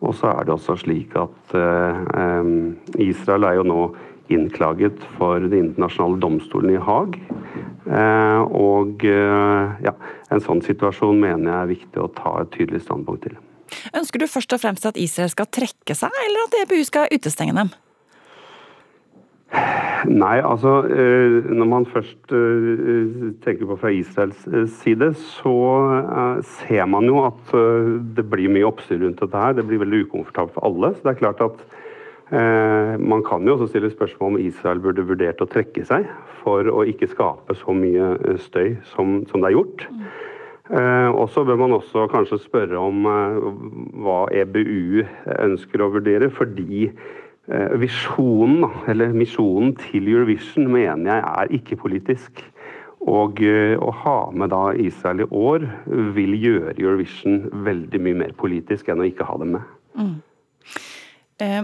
Og 0.00 0.16
så 0.16 0.32
er 0.32 0.46
det 0.48 0.54
også 0.54 0.78
slik 0.80 1.12
at 1.20 1.54
eh, 1.56 2.40
Israel 3.04 3.46
er 3.46 3.58
jo 3.60 3.66
nå 3.68 3.82
innklaget 4.30 5.02
for 5.16 5.42
Den 5.42 5.66
internasjonale 5.66 6.20
domstolen 6.22 6.74
i 6.74 6.80
Haag. 6.80 7.18
Eh, 7.90 8.40
og 8.56 9.04
eh, 9.06 9.76
ja, 9.84 9.94
en 10.30 10.42
sånn 10.44 10.62
situasjon 10.64 11.20
mener 11.20 11.50
jeg 11.50 11.58
er 11.60 11.70
viktig 11.74 12.02
å 12.02 12.10
ta 12.16 12.34
et 12.42 12.52
tydelig 12.56 12.82
standpunkt 12.86 13.28
til. 13.28 13.36
Ønsker 13.94 14.22
du 14.22 14.26
først 14.30 14.56
og 14.56 14.62
fremst 14.62 14.88
at 14.88 14.98
Israel 14.98 15.30
skal 15.30 15.50
trekke 15.52 15.94
seg, 15.94 16.14
eller 16.26 16.48
at 16.48 16.58
EBU 16.64 16.82
skal 16.86 17.12
utestenge 17.14 17.54
dem? 17.60 17.70
Nei, 20.08 20.38
altså 20.40 20.80
eh, 20.88 21.50
når 21.50 21.68
man 21.68 21.86
først 21.88 22.32
eh, 22.32 23.32
tenker 23.44 23.68
på 23.68 23.76
fra 23.80 23.90
Israels 23.92 24.46
eh, 24.48 24.64
side, 24.80 25.10
så 25.18 25.54
ser 26.56 26.86
man 26.88 27.08
jo 27.08 27.20
at 27.26 27.52
det 28.16 28.24
blir 28.30 28.52
mye 28.52 28.68
oppstyr 28.68 29.02
rundt 29.02 29.20
dette 29.20 29.42
her. 29.44 29.56
Det 29.58 29.66
blir 29.68 29.82
veldig 29.82 30.06
ukomfortabelt 30.06 30.56
for 30.56 30.68
alle. 30.68 30.94
Så 30.94 31.04
det 31.04 31.12
er 31.14 31.20
klart 31.24 31.44
at 31.44 31.68
man 32.30 33.24
kan 33.26 33.42
jo 33.42 33.56
også 33.56 33.72
stille 33.72 33.88
spørsmål 33.90 34.36
om 34.36 34.42
Israel 34.44 34.78
burde 34.78 35.02
vurdert 35.02 35.40
å 35.42 35.48
trekke 35.50 35.82
seg 35.82 36.04
for 36.44 36.68
å 36.70 36.84
ikke 36.86 37.08
skape 37.10 37.56
så 37.58 37.74
mye 37.74 38.36
støy 38.38 38.76
som, 38.92 39.24
som 39.26 39.42
det 39.42 39.48
er 39.48 39.56
gjort. 39.56 39.82
Mm. 39.90 40.04
Og 41.18 41.24
så 41.34 41.42
bør 41.42 41.58
man 41.58 41.74
også 41.74 42.04
kanskje 42.12 42.38
spørre 42.44 42.78
om 42.78 43.02
hva 43.02 44.20
EBU 44.44 45.02
ønsker 45.42 45.82
å 45.82 45.90
vurdere, 45.96 46.30
fordi 46.30 46.92
visjonen, 47.80 48.68
eller 48.90 49.14
misjonen 49.16 49.72
til 49.88 50.06
Eurovision 50.12 50.68
mener 50.70 51.08
jeg 51.10 51.24
er 51.24 51.54
ikke-politisk. 51.58 52.44
Og 53.08 53.40
eh, 53.40 53.76
å 53.80 53.90
ha 54.02 54.18
med 54.36 54.52
da 54.52 54.70
Israel 54.76 55.24
i 55.24 55.28
år 55.32 55.64
vil 56.16 56.36
gjøre 56.36 56.76
Eurovision 56.76 57.46
veldig 57.64 58.00
mye 58.04 58.22
mer 58.26 58.32
politisk 58.36 58.90
enn 58.92 59.00
å 59.00 59.08
ikke 59.08 59.26
ha 59.28 59.36
dem 59.40 59.54
med. 59.56 59.70
Mm. 59.96 60.16
Eh, 61.40 61.62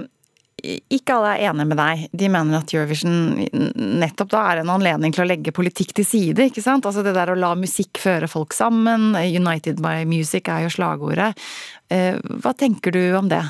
ikke 0.97 1.19
alle 1.19 1.35
er 1.35 1.50
enige 1.50 1.69
med 1.69 1.78
deg. 1.78 2.07
De 2.16 2.31
mener 2.33 2.57
at 2.57 2.73
Eurovision 2.73 3.45
nettopp 4.00 4.33
da 4.33 4.47
er 4.49 4.62
en 4.62 4.73
anledning 4.73 5.12
til 5.12 5.26
å 5.26 5.28
legge 5.28 5.55
politikk 5.55 5.93
til 5.99 6.09
side. 6.09 6.49
ikke 6.49 6.64
sant? 6.64 6.88
Altså 6.88 7.05
Det 7.05 7.12
der 7.14 7.35
å 7.35 7.38
la 7.38 7.52
musikk 7.59 8.00
føre 8.00 8.31
folk 8.33 8.57
sammen. 8.57 9.12
United 9.12 9.85
by 9.85 10.09
music 10.09 10.49
er 10.49 10.64
jo 10.64 10.73
slagordet. 10.73 11.35
Eh, 11.93 12.16
hva 12.40 12.57
tenker 12.57 12.97
du 12.97 13.02
om 13.21 13.28
det? 13.28 13.45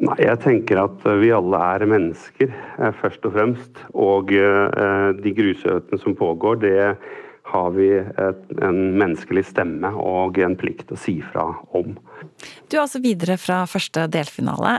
Nei, 0.00 0.16
jeg 0.22 0.40
tenker 0.40 0.80
at 0.80 1.02
eh, 1.04 1.18
vi 1.20 1.32
alle 1.34 1.58
er 1.74 1.84
mennesker, 1.88 2.52
eh, 2.80 2.92
først 3.02 3.26
og 3.28 3.34
fremst. 3.34 3.80
Og 3.92 4.32
eh, 4.32 5.10
de 5.20 5.32
grusøtene 5.36 6.00
som 6.00 6.16
pågår, 6.16 6.62
det 6.62 6.76
har 7.50 7.72
vi 7.74 7.88
en 7.98 8.78
menneskelig 8.94 9.42
stemme 9.48 9.90
og 9.98 10.38
en 10.38 10.54
plikt 10.56 10.92
å 10.94 10.98
si 11.00 11.16
fra 11.32 11.48
om. 11.74 11.96
Du 12.70 12.76
er 12.76 12.84
altså 12.84 13.00
videre 13.02 13.34
fra 13.42 13.64
første 13.66 14.04
delfinale. 14.12 14.76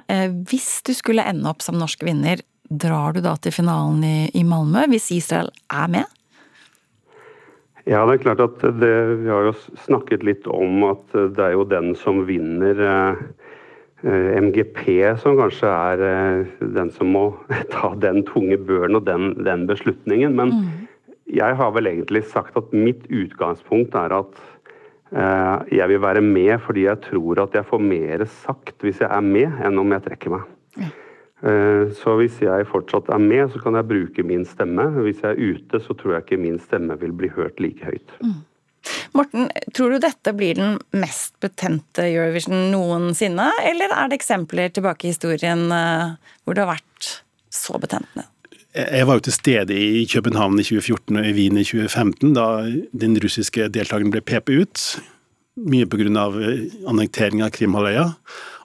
Hvis 0.48 0.70
du 0.88 0.94
skulle 0.96 1.26
ende 1.28 1.52
opp 1.52 1.66
som 1.66 1.76
norsk 1.76 2.06
vinner, 2.08 2.40
drar 2.72 3.18
du 3.18 3.20
da 3.26 3.36
til 3.44 3.52
finalen 3.52 4.00
i, 4.08 4.16
i 4.40 4.46
Malmö 4.48 4.86
hvis 4.94 5.10
Israel 5.18 5.52
er 5.68 5.92
med? 5.92 6.16
Ja, 7.84 8.06
det 8.08 8.22
er 8.22 8.24
klart 8.24 8.46
at 8.46 8.64
det, 8.80 8.94
Vi 9.20 9.28
har 9.28 9.50
jo 9.50 9.54
snakket 9.84 10.24
litt 10.24 10.48
om 10.48 10.86
at 10.94 11.04
det 11.12 11.44
er 11.44 11.58
jo 11.58 11.68
den 11.68 11.92
som 12.00 12.24
vinner 12.30 12.80
Eh, 12.88 13.41
MGP 14.04 14.86
som 15.22 15.38
kanskje 15.38 15.70
er 15.70 16.06
eh, 16.06 16.54
den 16.74 16.90
som 16.96 17.12
må 17.14 17.26
ta 17.74 17.94
den 18.02 18.24
tunge 18.28 18.58
børen 18.58 18.98
og 18.98 19.06
den, 19.06 19.36
den 19.46 19.68
beslutningen. 19.70 20.34
Men 20.38 20.56
mm. 20.56 20.72
jeg 21.38 21.60
har 21.60 21.76
vel 21.76 21.92
egentlig 21.92 22.24
sagt 22.32 22.58
at 22.58 22.74
mitt 22.74 23.06
utgangspunkt 23.08 23.96
er 23.98 24.16
at 24.22 24.42
eh, 25.14 25.78
jeg 25.78 25.94
vil 25.94 26.02
være 26.02 26.26
med 26.26 26.58
fordi 26.66 26.88
jeg 26.88 27.04
tror 27.12 27.46
at 27.46 27.60
jeg 27.60 27.70
får 27.70 27.86
mer 27.92 28.26
sagt 28.26 28.82
hvis 28.82 29.04
jeg 29.04 29.12
er 29.12 29.26
med, 29.26 29.62
enn 29.62 29.82
om 29.82 29.98
jeg 29.98 30.08
trekker 30.10 30.38
meg. 30.38 30.50
Ja. 30.82 30.92
Eh, 31.42 31.90
så 31.98 32.16
hvis 32.20 32.38
jeg 32.42 32.70
fortsatt 32.70 33.10
er 33.14 33.22
med, 33.22 33.48
så 33.54 33.62
kan 33.62 33.78
jeg 33.78 33.90
bruke 33.90 34.26
min 34.26 34.46
stemme. 34.46 34.88
Hvis 35.02 35.22
jeg 35.24 35.34
er 35.34 35.58
ute, 35.58 35.82
så 35.82 35.98
tror 35.98 36.18
jeg 36.18 36.26
ikke 36.26 36.42
min 36.42 36.60
stemme 36.62 36.98
vil 37.02 37.14
bli 37.14 37.30
hørt 37.34 37.62
like 37.62 37.86
høyt. 37.86 38.18
Mm. 38.22 38.40
Morten, 39.18 39.50
tror 39.76 39.94
du 39.94 40.02
dette 40.02 40.34
blir 40.36 40.58
den 40.58 40.78
mest 40.96 41.36
betente 41.44 42.06
Eurovision 42.08 42.70
noensinne, 42.72 43.50
eller 43.68 43.94
er 43.94 44.12
det 44.12 44.22
eksempler 44.22 44.72
tilbake 44.74 45.08
i 45.08 45.14
historien 45.14 45.68
eh, 45.76 46.14
hvor 46.44 46.58
det 46.58 46.66
har 46.66 46.78
vært 46.78 47.10
så 47.52 47.80
betentende? 47.82 48.28
Jeg 48.72 49.04
var 49.08 49.20
jo 49.20 49.26
til 49.28 49.36
stede 49.36 49.76
i 49.76 50.06
København 50.08 50.56
i 50.62 50.64
2014 50.64 51.18
og 51.20 51.26
i 51.28 51.34
Wien 51.36 51.60
i 51.60 51.66
2015, 51.68 52.32
da 52.38 52.46
den 52.96 53.18
russiske 53.20 53.68
deltakeren 53.68 54.14
ble 54.14 54.24
pepet 54.24 54.64
ut. 54.64 54.86
Mye 55.60 55.90
pga. 55.92 56.30
annektering 56.88 57.44
av 57.44 57.52
Krimhalvøya. 57.52 58.06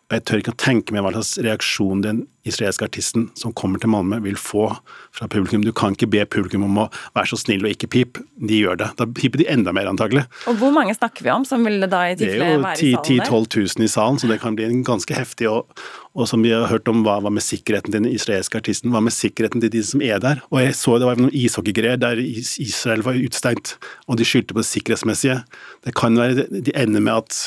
Og 0.07 0.15
jeg 0.15 0.23
tør 0.23 0.43
ikke 0.43 0.55
å 0.55 0.63
tenke 0.63 0.95
meg 0.95 1.03
hva 1.03 1.11
slags 1.17 1.35
reaksjon 1.43 2.05
den 2.05 2.23
israelske 2.47 2.87
artisten 2.87 3.29
som 3.39 3.55
kommer 3.57 3.83
til 3.83 3.91
Malmö 3.93 4.21
vil 4.25 4.39
få 4.41 4.69
fra 5.17 5.29
publikum. 5.33 5.65
Du 5.65 5.73
kan 5.77 5.97
ikke 5.97 6.09
be 6.13 6.25
publikum 6.29 6.65
om 6.67 6.83
å 6.85 6.89
være 7.17 7.33
så 7.33 7.41
snill 7.41 7.67
og 7.67 7.73
ikke 7.73 7.91
pip. 7.93 8.21
De 8.37 8.61
gjør 8.63 8.81
det. 8.83 8.91
Da 8.99 9.07
piper 9.09 9.43
de 9.43 9.49
enda 9.53 9.75
mer, 9.77 9.89
antagelig. 9.91 10.27
Og 10.51 10.59
hvor 10.61 10.75
mange 10.75 10.95
snakker 10.97 11.27
vi 11.27 11.33
om 11.33 11.47
som 11.49 11.65
vil 11.67 11.87
da 11.91 12.03
i 12.11 12.17
tilfelle 12.19 12.63
være 12.63 12.75
i 12.75 12.93
salen? 12.97 13.07
Det 13.07 13.15
er 13.15 13.21
jo 13.21 13.27
10 13.27 13.31
000-12 13.31 13.79
000 13.79 13.87
i 13.87 13.93
salen, 13.93 14.21
så 14.21 14.31
det 14.31 14.41
kan 14.43 14.59
bli 14.59 14.67
en 14.69 14.83
ganske 14.87 15.17
heftig. 15.17 15.49
Og, 15.51 15.87
og 16.17 16.29
som 16.31 16.45
vi 16.45 16.53
har 16.55 16.69
hørt 16.71 16.89
om, 16.93 17.03
hva, 17.07 17.19
var 17.25 17.35
med 17.35 17.45
sikkerheten 17.45 17.93
til 17.93 18.03
den 18.03 18.11
israelske 18.13 18.61
artisten? 18.61 18.93
Hva 18.95 19.03
med 19.05 19.15
sikkerheten 19.17 19.65
til 19.65 19.73
de 19.73 19.83
som 19.87 20.05
er 20.05 20.21
der? 20.23 20.43
Og 20.51 20.61
jeg 20.63 20.77
så 20.79 20.99
det 21.01 21.09
var 21.09 21.21
noen 21.21 21.35
ishockeygreier 21.37 22.01
der 22.01 22.21
Israel 22.21 23.05
var 23.07 23.19
utestengt, 23.19 23.77
og 24.07 24.21
de 24.21 24.29
skyldte 24.29 24.57
på 24.57 24.63
det 24.63 24.69
sikkerhetsmessige. 24.69 25.41
Det 25.87 25.95
kan 25.97 26.19
være 26.19 26.47
de 26.51 26.75
ender 26.77 27.01
med 27.01 27.25
at 27.25 27.41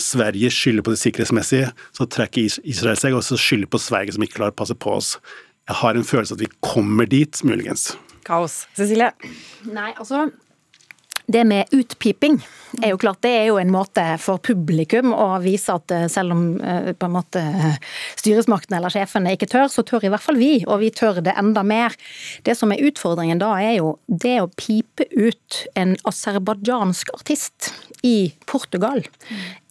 Sverige 0.00 0.50
skylder 0.54 0.86
på 0.86 0.94
det 0.94 1.02
sikkerhetsmessige, 1.02 1.70
så 1.96 2.06
trekker 2.06 2.60
Israel 2.64 2.98
seg, 2.98 3.16
og 3.16 3.24
så 3.26 3.38
skylder 3.40 3.70
på 3.70 3.80
Sverige 3.82 4.14
som 4.14 4.24
ikke 4.24 4.29
klarer 4.34 4.54
å 4.54 4.60
passe 4.62 4.76
på 4.76 4.94
oss. 4.98 5.14
Jeg 5.70 5.80
har 5.82 5.96
en 5.96 6.06
følelse 6.06 6.36
at 6.36 6.44
vi 6.44 6.50
kommer 6.64 7.08
dit, 7.10 7.42
muligens. 7.46 7.92
Kaos. 8.26 8.64
Cecilie? 8.76 9.12
Nei, 9.70 9.92
altså 9.96 10.28
det 11.30 11.44
med 11.46 11.70
utpiping 11.74 12.40
er 12.82 12.92
jo 12.92 12.98
klart, 13.00 13.20
det 13.22 13.30
er 13.34 13.44
jo 13.50 13.58
en 13.60 13.70
måte 13.72 14.02
for 14.22 14.40
publikum 14.42 15.12
å 15.14 15.28
vise 15.42 15.74
at 15.74 15.92
eh, 15.94 16.06
selv 16.10 16.34
om 16.34 16.42
eh, 16.58 16.90
på 16.96 17.06
en 17.06 17.14
måte 17.14 17.42
styresmaktene 18.18 18.78
eller 18.78 18.94
sjefene 18.94 19.34
ikke 19.36 19.50
tør, 19.50 19.68
så 19.70 19.84
tør 19.86 20.06
i 20.06 20.12
hvert 20.12 20.24
fall 20.24 20.38
vi, 20.40 20.52
og 20.66 20.80
vi 20.82 20.90
tør 20.94 21.20
det 21.24 21.34
enda 21.38 21.64
mer. 21.66 21.94
Det 22.46 22.56
som 22.58 22.72
er 22.74 22.82
utfordringen 22.88 23.42
da, 23.42 23.52
er 23.62 23.78
jo 23.78 23.94
det 24.06 24.38
å 24.42 24.50
pipe 24.58 25.06
ut 25.14 25.62
en 25.78 25.96
aserbajdsjansk 26.08 27.14
artist 27.18 27.72
i 28.06 28.32
Portugal 28.48 29.02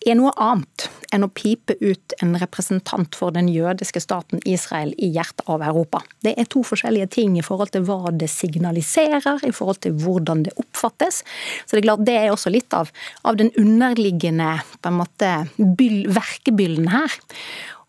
er 0.08 0.16
noe 0.16 0.32
annet 0.40 0.88
enn 1.14 1.26
å 1.26 1.32
pipe 1.34 1.76
ut 1.82 2.14
en 2.24 2.36
representant 2.40 3.16
for 3.18 3.34
den 3.36 3.50
jødiske 3.52 4.02
staten 4.04 4.42
Israel 4.48 4.94
i 4.98 5.10
hjertet 5.16 5.48
av 5.50 5.64
Europa. 5.66 6.02
Det 6.24 6.36
er 6.38 6.48
to 6.50 6.62
forskjellige 6.66 7.10
ting 7.18 7.38
i 7.40 7.46
forhold 7.46 7.74
til 7.74 7.84
hva 7.88 8.14
det 8.14 8.30
signaliserer, 8.32 9.42
i 9.44 9.54
forhold 9.56 9.82
til 9.84 9.98
hvordan 10.00 10.46
det 10.46 10.56
oppfattes. 10.62 11.24
Så 11.66 11.76
Det 11.76 11.82
er 11.82 11.88
klart 11.90 12.06
det 12.06 12.18
er 12.20 12.30
også 12.32 12.54
litt 12.54 12.74
av, 12.74 12.94
av 13.26 13.40
den 13.42 13.52
underliggende 13.58 14.60
på 14.80 14.94
en 14.94 15.02
måte, 15.02 15.34
byll, 15.58 16.06
verkebyllen 16.14 16.94
her. 16.94 17.20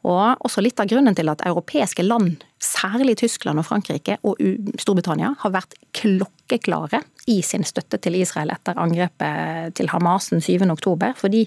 Og 0.08 0.44
også 0.46 0.62
litt 0.64 0.80
av 0.80 0.88
grunnen 0.88 1.16
til 1.16 1.28
at 1.28 1.42
europeiske 1.44 2.04
land, 2.06 2.44
særlig 2.62 3.18
Tyskland 3.20 3.60
og 3.60 3.66
Frankrike 3.68 4.16
og 4.24 4.40
Storbritannia, 4.80 5.34
har 5.42 5.52
vært 5.52 5.76
klokkeklare 5.96 7.02
i 7.28 7.40
sin 7.44 7.66
støtte 7.68 8.00
til 8.00 8.16
Israel 8.20 8.52
etter 8.54 8.80
angrepet 8.80 9.76
til 9.76 9.92
Hamas 9.92 10.30
den 10.32 10.40
7. 10.44 10.64
oktober. 10.72 11.12
Fordi 11.18 11.44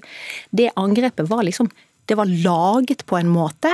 det 0.52 0.70
angrepet 0.78 1.30
var 1.32 1.46
liksom 1.48 1.72
det 2.06 2.18
var 2.20 2.28
laget 2.28 3.06
på 3.08 3.16
en 3.16 3.30
måte 3.32 3.72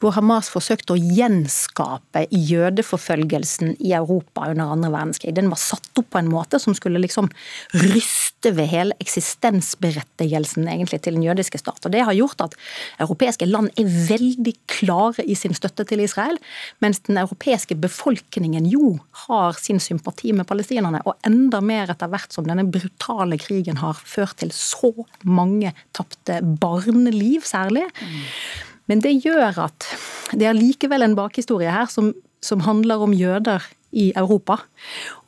hvor 0.00 0.14
Hamas 0.16 0.48
forsøkte 0.52 0.94
å 0.94 1.00
gjenskape 1.00 2.24
jødeforfølgelsen 2.32 3.74
i 3.84 3.92
Europa 3.96 4.48
under 4.48 4.72
andre 4.72 4.90
verdenskrig. 4.94 5.34
Den 5.36 5.50
var 5.52 5.60
satt 5.60 5.90
opp 6.00 6.08
på 6.14 6.20
en 6.20 6.30
måte 6.32 6.60
som 6.62 6.74
skulle 6.76 7.02
liksom 7.02 7.28
ryste 7.76 8.54
ved 8.56 8.70
hele 8.72 8.96
eksistensberettigelsen 9.02 10.70
egentlig 10.72 11.02
til 11.04 11.18
den 11.18 11.26
jødiske 11.26 11.60
stat. 11.60 11.84
Og 11.84 11.92
Det 11.92 12.04
har 12.08 12.16
gjort 12.16 12.46
at 12.46 12.56
europeiske 13.04 13.48
land 13.50 13.68
er 13.76 13.90
veldig 14.08 14.54
klare 14.72 15.26
i 15.26 15.36
sin 15.36 15.54
støtte 15.56 15.84
til 15.84 16.00
Israel, 16.00 16.40
mens 16.80 17.02
den 17.04 17.20
europeiske 17.20 17.76
befolkningen 17.76 18.70
jo 18.72 18.94
har 19.26 19.60
sin 19.60 19.82
sympati 19.84 20.32
med 20.32 20.48
palestinerne, 20.48 21.04
og 21.04 21.20
enda 21.28 21.60
mer 21.60 21.92
etter 21.92 22.08
hvert 22.08 22.32
som 22.32 22.48
denne 22.48 22.64
brutale 22.64 23.36
krigen 23.40 23.82
har 23.84 24.00
ført 24.00 24.40
til 24.40 24.54
så 24.56 24.94
mange 25.28 25.74
tapte 25.96 26.40
barneliv, 26.40 27.44
særlig. 27.44 27.84
Mm. 28.00 28.69
Men 28.90 29.02
det 29.04 29.20
gjør 29.22 29.62
at 29.68 29.86
det 30.34 30.48
er 30.48 30.56
likevel 30.56 31.06
en 31.06 31.14
bakhistorie 31.18 31.70
her 31.70 31.86
som, 31.90 32.10
som 32.42 32.64
handler 32.66 33.02
om 33.04 33.14
jøder 33.14 33.62
i 33.94 34.10
Europa. 34.18 34.58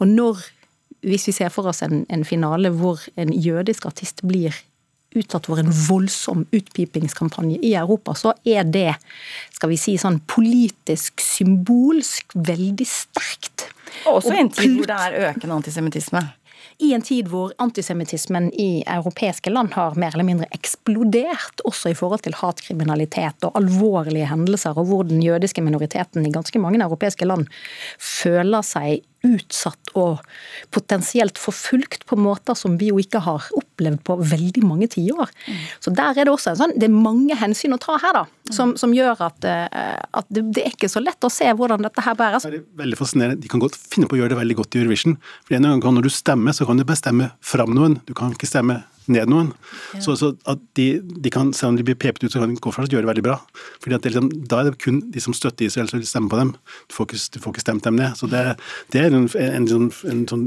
Og 0.03 0.11
når, 0.11 0.43
hvis 1.07 1.29
vi 1.31 1.37
ser 1.37 1.55
for 1.55 1.71
oss 1.71 1.83
en, 1.87 2.03
en 2.11 2.27
finale 2.27 2.73
hvor 2.75 3.03
en 3.15 3.33
jødisk 3.33 3.87
artist 3.91 4.25
blir 4.27 4.57
utsatt 5.13 5.47
for 5.47 5.61
en 5.61 5.69
voldsom 5.69 6.47
utpipingskampanje 6.57 7.59
i 7.63 7.75
Europa, 7.77 8.15
så 8.17 8.33
er 8.49 8.65
det 8.65 8.95
skal 9.53 9.73
vi 9.73 9.79
si, 9.81 9.99
sånn 10.01 10.23
politisk, 10.27 11.21
symbolsk 11.21 12.33
veldig 12.35 12.87
sterkt. 12.89 13.69
Også 14.09 14.33
i 14.33 14.41
en 14.41 14.51
tid 14.51 14.79
hvor 14.79 14.89
det 14.89 15.01
er 15.07 15.19
økende 15.29 15.59
antisemittisme 15.61 16.25
i 16.83 16.93
en 16.97 17.05
tid 17.05 17.31
hvor 17.33 17.53
antisemittismen 17.63 18.51
i 18.55 18.83
europeiske 18.87 19.53
land 19.53 19.75
har 19.77 19.99
mer 20.01 20.15
eller 20.15 20.27
mindre 20.29 20.49
eksplodert, 20.55 21.63
også 21.69 21.93
i 21.93 21.97
forhold 21.99 22.25
til 22.27 22.37
hatkriminalitet 22.39 23.47
og 23.49 23.57
alvorlige 23.59 24.29
hendelser, 24.31 24.77
og 24.77 24.91
hvor 24.91 25.07
den 25.09 25.23
jødiske 25.25 25.65
minoriteten 25.65 26.27
i 26.27 26.35
ganske 26.35 26.63
mange 26.63 26.83
europeiske 26.83 27.29
land 27.29 27.49
føler 27.99 28.65
seg 28.67 29.03
utsatt 29.27 29.93
og 29.99 30.23
potensielt 30.75 31.39
forfulgt 31.41 32.07
på 32.09 32.19
måter 32.19 32.57
som 32.59 32.77
vi 32.81 32.91
jo 32.91 32.99
ikke 33.01 33.23
har 33.23 33.47
opplevd 33.59 34.03
på 34.07 34.17
veldig 34.33 34.65
mange 34.67 34.89
tiår. 34.93 35.31
Så 35.83 35.93
der 35.95 36.17
er 36.17 36.27
det 36.27 36.35
også 36.35 36.53
en 36.53 36.61
sånn, 36.63 36.77
det 36.79 36.89
er 36.89 36.95
mange 36.95 37.37
hensyn 37.39 37.77
å 37.77 37.81
ta 37.83 37.99
her, 38.03 38.23
da, 38.23 38.53
som, 38.55 38.75
som 38.81 38.95
gjør 38.97 39.25
at, 39.29 39.49
eh, 39.49 39.99
at 40.03 40.31
det, 40.33 40.47
det, 40.57 40.67
er 40.67 40.75
ikke 40.75 40.91
så 40.91 41.03
lett 41.03 41.23
å 41.25 41.33
se 41.33 41.49
hvordan 41.49 41.87
dette 41.87 42.05
her 42.05 42.19
bæres. 42.19 42.47
Det 42.49 42.63
er 42.63 42.67
veldig 42.83 42.99
fascinerende. 42.99 43.41
De 43.43 43.53
kan 43.53 43.63
godt 43.63 43.79
finne 43.79 44.11
på 44.11 44.19
å 44.19 44.23
gjøre 44.23 44.35
det 44.35 44.41
veldig 44.43 44.59
godt 44.63 44.79
i 44.79 44.83
Eurovision. 44.83 45.19
For 45.47 45.59
en 45.59 45.71
gang 45.73 45.93
Når 45.93 46.09
du 46.09 46.13
stemmer, 46.13 46.57
så 46.57 46.67
kan 46.67 46.81
du 46.81 46.87
bestemme 46.89 47.31
fram 47.45 47.75
noen. 47.77 48.01
Du 48.09 48.15
kan 48.17 48.33
ikke 48.35 48.49
stemme 48.49 48.83
ned 49.11 49.31
noen. 49.33 49.53
Ja. 49.95 50.03
Så, 50.05 50.17
så, 50.21 50.33
at 50.49 50.61
de, 50.79 50.87
de, 51.03 51.33
kan, 51.33 51.53
selv 51.57 51.73
om 51.73 51.79
de 51.79 51.87
blir 51.87 51.99
pepet 51.99 52.25
ut, 52.25 52.33
så 52.33 52.43
kan 52.43 52.53
de 52.53 52.61
gå 52.61 52.73
for 52.75 52.87
og 52.87 52.93
gjøre 52.93 53.07
det 53.07 53.13
veldig 53.13 53.25
bra. 53.27 53.39
Fordi 53.83 53.97
at 53.99 54.09
liksom, 54.09 54.31
Da 54.51 54.61
er 54.61 54.71
det 54.71 54.79
kun 54.83 55.01
de 55.13 55.23
som 55.23 55.35
støtter 55.37 55.67
Israel, 55.67 55.89
som 55.91 56.01
vil 56.01 56.09
stemme 56.09 56.31
på 56.33 56.39
dem. 56.39 56.55
Du 56.91 56.97
får 56.97 57.09
ikke, 57.09 57.21
du 57.35 57.39
får 57.43 57.55
ikke 57.55 57.65
stemt 57.65 57.87
dem 57.87 57.99
ned. 58.01 58.17
Så 58.19 58.29
det, 58.31 58.43
det 58.95 59.03
er 59.03 59.11
en, 59.11 59.27
en, 59.27 59.55
en, 59.61 59.69
sånn, 59.71 59.89
en, 60.11 60.25
sånn 60.31 60.47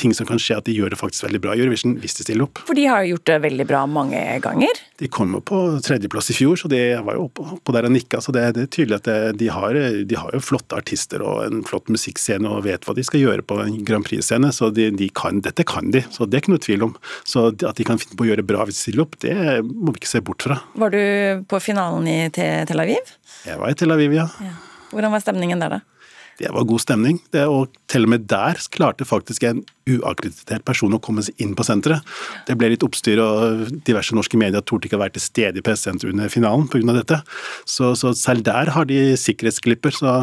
ting 0.00 0.14
som 0.16 0.28
kan 0.28 0.40
skje, 0.40 0.60
at 0.60 0.68
de 0.68 0.76
gjør 0.76 0.94
det 0.94 1.00
faktisk 1.00 1.26
veldig 1.26 1.42
bra 1.44 1.56
i 1.56 1.62
Eurovision 1.64 1.98
hvis 2.00 2.18
de 2.18 2.26
stiller 2.26 2.46
opp. 2.46 2.62
For 2.68 2.78
de 2.78 2.86
har 2.90 3.04
gjort 3.08 3.26
det 3.28 3.38
veldig 3.46 3.66
bra 3.68 3.84
mange 3.90 4.20
ganger? 4.44 4.80
De 5.00 5.08
kom 5.12 5.32
jo 5.36 5.42
på 5.44 5.58
tredjeplass 5.84 6.32
i 6.32 6.36
fjor, 6.36 6.58
så 6.60 6.68
de 6.70 6.80
var 7.04 7.16
jo 7.16 7.28
oppå 7.28 7.74
der 7.74 7.88
og 7.88 7.94
nikka. 7.94 8.20
Så 8.24 8.34
det, 8.36 8.44
det, 8.56 8.66
er 8.66 8.72
tydelig 8.74 9.00
at 9.00 9.10
de, 9.38 9.48
har, 9.52 9.76
de, 10.04 10.18
har, 10.18 10.34
jo 10.36 10.42
flotte 10.44 10.76
artister 10.76 11.24
og 11.24 11.44
en 11.46 11.64
flott 11.66 11.88
musikkscene 11.92 12.48
og 12.50 12.64
vet 12.66 12.84
hva 12.86 12.96
de 12.96 13.04
skal 13.06 13.22
gjøre 13.22 13.46
på 13.46 13.60
en 13.62 13.78
Grand 13.86 14.06
Prix-scene. 14.06 14.52
Så 14.56 14.70
de, 14.76 14.90
de 14.96 15.08
kan, 15.16 15.40
dette 15.44 15.64
kan 15.68 15.92
de, 15.94 16.04
så 16.12 16.28
det 16.28 16.38
er 16.38 16.44
ikke 16.44 16.54
noe 16.54 16.64
tvil 16.66 16.86
om. 16.90 16.96
Så 17.28 17.48
at 17.54 17.80
de 17.80 17.86
kan 17.86 17.99
finne 18.02 18.18
på 18.18 18.26
å 18.26 18.30
gjøre 18.30 18.46
bra 18.46 18.66
hvis 18.66 18.78
de 18.78 18.84
stiller 18.84 19.04
opp, 19.04 19.18
det 19.22 19.36
må 19.66 19.94
vi 19.94 20.02
ikke 20.02 20.10
se 20.10 20.22
bort 20.24 20.46
fra. 20.46 20.58
Var 20.80 20.94
du 20.94 21.02
på 21.50 21.60
finalen 21.62 22.08
i 22.10 22.18
Tel 22.34 22.82
Aviv? 22.82 23.14
Jeg 23.46 23.60
var 23.60 23.72
i 23.72 23.78
Tel 23.78 23.94
Aviv, 23.94 24.16
ja. 24.16 24.26
ja. 24.44 24.56
Hvordan 24.90 25.14
var 25.14 25.22
stemningen 25.22 25.62
der, 25.62 25.78
da? 25.78 25.99
Det 26.40 26.48
var 26.54 26.64
god 26.64 26.80
stemning. 26.80 27.18
Det, 27.34 27.42
og 27.44 27.74
til 27.90 28.06
og 28.06 28.14
med 28.14 28.24
der 28.30 28.58
klarte 28.72 29.04
faktisk 29.04 29.44
en 29.44 29.60
uakkreditert 29.90 30.64
person 30.64 30.94
å 30.94 31.00
komme 31.02 31.24
seg 31.24 31.36
inn 31.42 31.52
på 31.58 31.66
senteret. 31.66 32.06
Det 32.48 32.56
ble 32.58 32.70
litt 32.72 32.84
oppstyr, 32.86 33.20
og 33.20 33.66
diverse 33.86 34.16
norske 34.16 34.38
medier 34.40 34.64
torde 34.64 34.88
ikke 34.88 34.96
å 34.96 35.02
være 35.02 35.16
til 35.18 35.24
stede 35.24 35.60
i 35.60 35.64
pressesenteret 35.66 36.14
under 36.14 36.32
finalen 36.32 36.68
pga. 36.70 36.94
dette. 36.96 37.20
Så, 37.68 37.92
så, 37.98 38.14
selv 38.16 38.46
der 38.46 38.72
har 38.72 38.88
de 38.88 39.16
sikkerhetsklipper. 39.20 39.96
Så, 40.00 40.14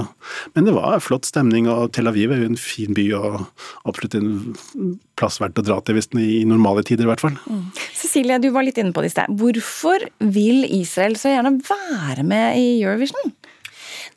men 0.56 0.66
det 0.66 0.74
var 0.78 1.04
flott 1.04 1.28
stemning, 1.30 1.70
og 1.70 1.92
Tel 1.94 2.10
Aviv 2.10 2.34
er 2.34 2.42
jo 2.42 2.52
en 2.54 2.62
fin 2.62 2.98
by 2.98 3.08
og 3.18 3.44
absolutt 3.86 4.18
en 4.18 4.32
plass 5.18 5.42
verdt 5.42 5.62
å 5.62 5.66
dra 5.66 5.80
til, 5.82 5.98
hvis 5.98 6.10
i 6.18 6.42
normale 6.50 6.86
tider 6.88 7.06
i 7.06 7.12
hvert 7.12 7.24
fall. 7.24 7.38
Mm. 7.46 7.68
Cecilie, 7.98 8.42
du 8.42 8.50
var 8.56 8.66
litt 8.66 8.80
inne 8.82 8.94
på 8.96 9.04
det 9.06 9.12
i 9.12 9.16
sted. 9.16 9.38
Hvorfor 9.38 10.08
vil 10.34 10.66
Israel 10.66 11.18
så 11.20 11.34
gjerne 11.34 11.58
være 11.68 12.26
med 12.26 12.58
i 12.62 12.68
Eurovision? 12.82 13.36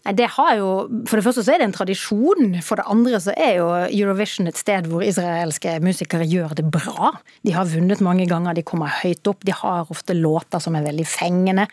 Det 0.01 0.27
har 0.33 0.55
jo, 0.57 0.69
For 1.09 1.21
det 1.21 1.25
første 1.27 1.43
så 1.45 1.53
er 1.55 1.61
det 1.61 1.67
en 1.69 1.77
tradisjon. 1.77 2.55
For 2.65 2.81
det 2.81 2.89
andre 2.89 3.21
så 3.21 3.35
er 3.37 3.59
jo 3.59 3.69
Eurovision 3.85 4.49
et 4.49 4.59
sted 4.59 4.89
hvor 4.89 5.05
israelske 5.05 5.77
musikere 5.85 6.29
gjør 6.29 6.57
det 6.57 6.65
bra. 6.73 7.13
De 7.45 7.53
har 7.53 7.69
vunnet 7.69 8.01
mange 8.01 8.25
ganger, 8.31 8.57
de 8.57 8.65
kommer 8.65 8.93
høyt 9.03 9.29
opp. 9.29 9.45
De 9.45 9.53
har 9.53 9.91
ofte 9.93 10.17
låter 10.17 10.63
som 10.63 10.79
er 10.79 10.87
veldig 10.89 11.07
fengende. 11.09 11.69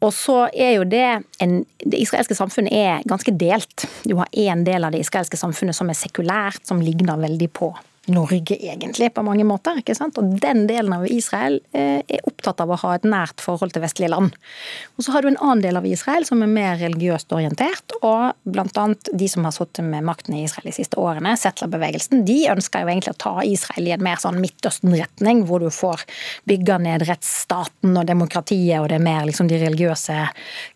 Og 0.00 0.14
så 0.16 0.46
er 0.54 0.78
jo 0.78 0.86
det 0.88 1.04
en, 1.42 1.58
Det 1.82 1.98
israelske 1.98 2.36
samfunnet 2.38 2.72
er 2.72 3.02
ganske 3.08 3.34
delt. 3.36 3.88
Du 4.06 4.16
har 4.16 4.30
én 4.32 4.64
del 4.64 4.84
av 4.84 4.94
det 4.94 5.02
israelske 5.02 5.36
samfunnet 5.36 5.76
som 5.76 5.90
er 5.90 5.98
sekulært, 5.98 6.62
som 6.68 6.80
ligner 6.80 7.20
veldig 7.20 7.50
på 7.52 7.74
Norge, 8.08 8.56
egentlig, 8.56 9.14
på 9.14 9.22
mange 9.22 9.44
måter. 9.44 9.76
ikke 9.78 9.94
sant? 9.94 10.16
Og 10.18 10.38
den 10.40 10.64
delen 10.66 10.92
av 10.96 11.04
Israel 11.10 11.58
eh, 11.76 12.00
er 12.00 12.24
opptatt 12.24 12.62
av 12.64 12.72
å 12.72 12.78
ha 12.80 12.94
et 12.96 13.04
nært 13.04 13.42
forhold 13.44 13.74
til 13.74 13.84
vestlige 13.84 14.08
land. 14.08 14.32
Og 14.96 15.04
så 15.04 15.12
har 15.12 15.22
du 15.22 15.28
en 15.28 15.40
annen 15.40 15.60
del 15.60 15.76
av 15.76 15.86
Israel 15.86 16.24
som 16.24 16.40
er 16.42 16.50
mer 16.50 16.78
religiøst 16.80 17.32
orientert, 17.36 17.92
og 18.00 18.32
annet 18.80 19.10
de 19.12 19.28
som 19.28 19.44
har 19.44 19.52
sittet 19.54 19.84
med 19.84 20.06
makten 20.08 20.38
i 20.38 20.44
Israel 20.46 20.70
de 20.70 20.74
siste 20.78 20.96
årene, 21.00 21.34
settlerbevegelsen, 21.38 22.24
de 22.24 22.38
ønsker 22.54 22.82
jo 22.82 22.92
egentlig 22.92 23.14
å 23.14 23.20
ta 23.20 23.34
Israel 23.44 23.90
i 23.90 23.94
en 23.94 24.04
mer 24.04 24.22
sånn 24.22 24.40
Midtøsten-retning, 24.40 25.44
hvor 25.48 25.60
du 25.60 25.68
får 25.74 26.06
bygga 26.48 26.80
ned 26.80 27.04
rettsstaten 27.08 28.00
og 28.00 28.08
demokratiet, 28.08 28.80
og 28.80 28.88
det 28.90 28.96
er 28.96 29.04
mer 29.04 29.28
liksom 29.28 29.50
de 29.50 29.60
religiøse 29.60 30.16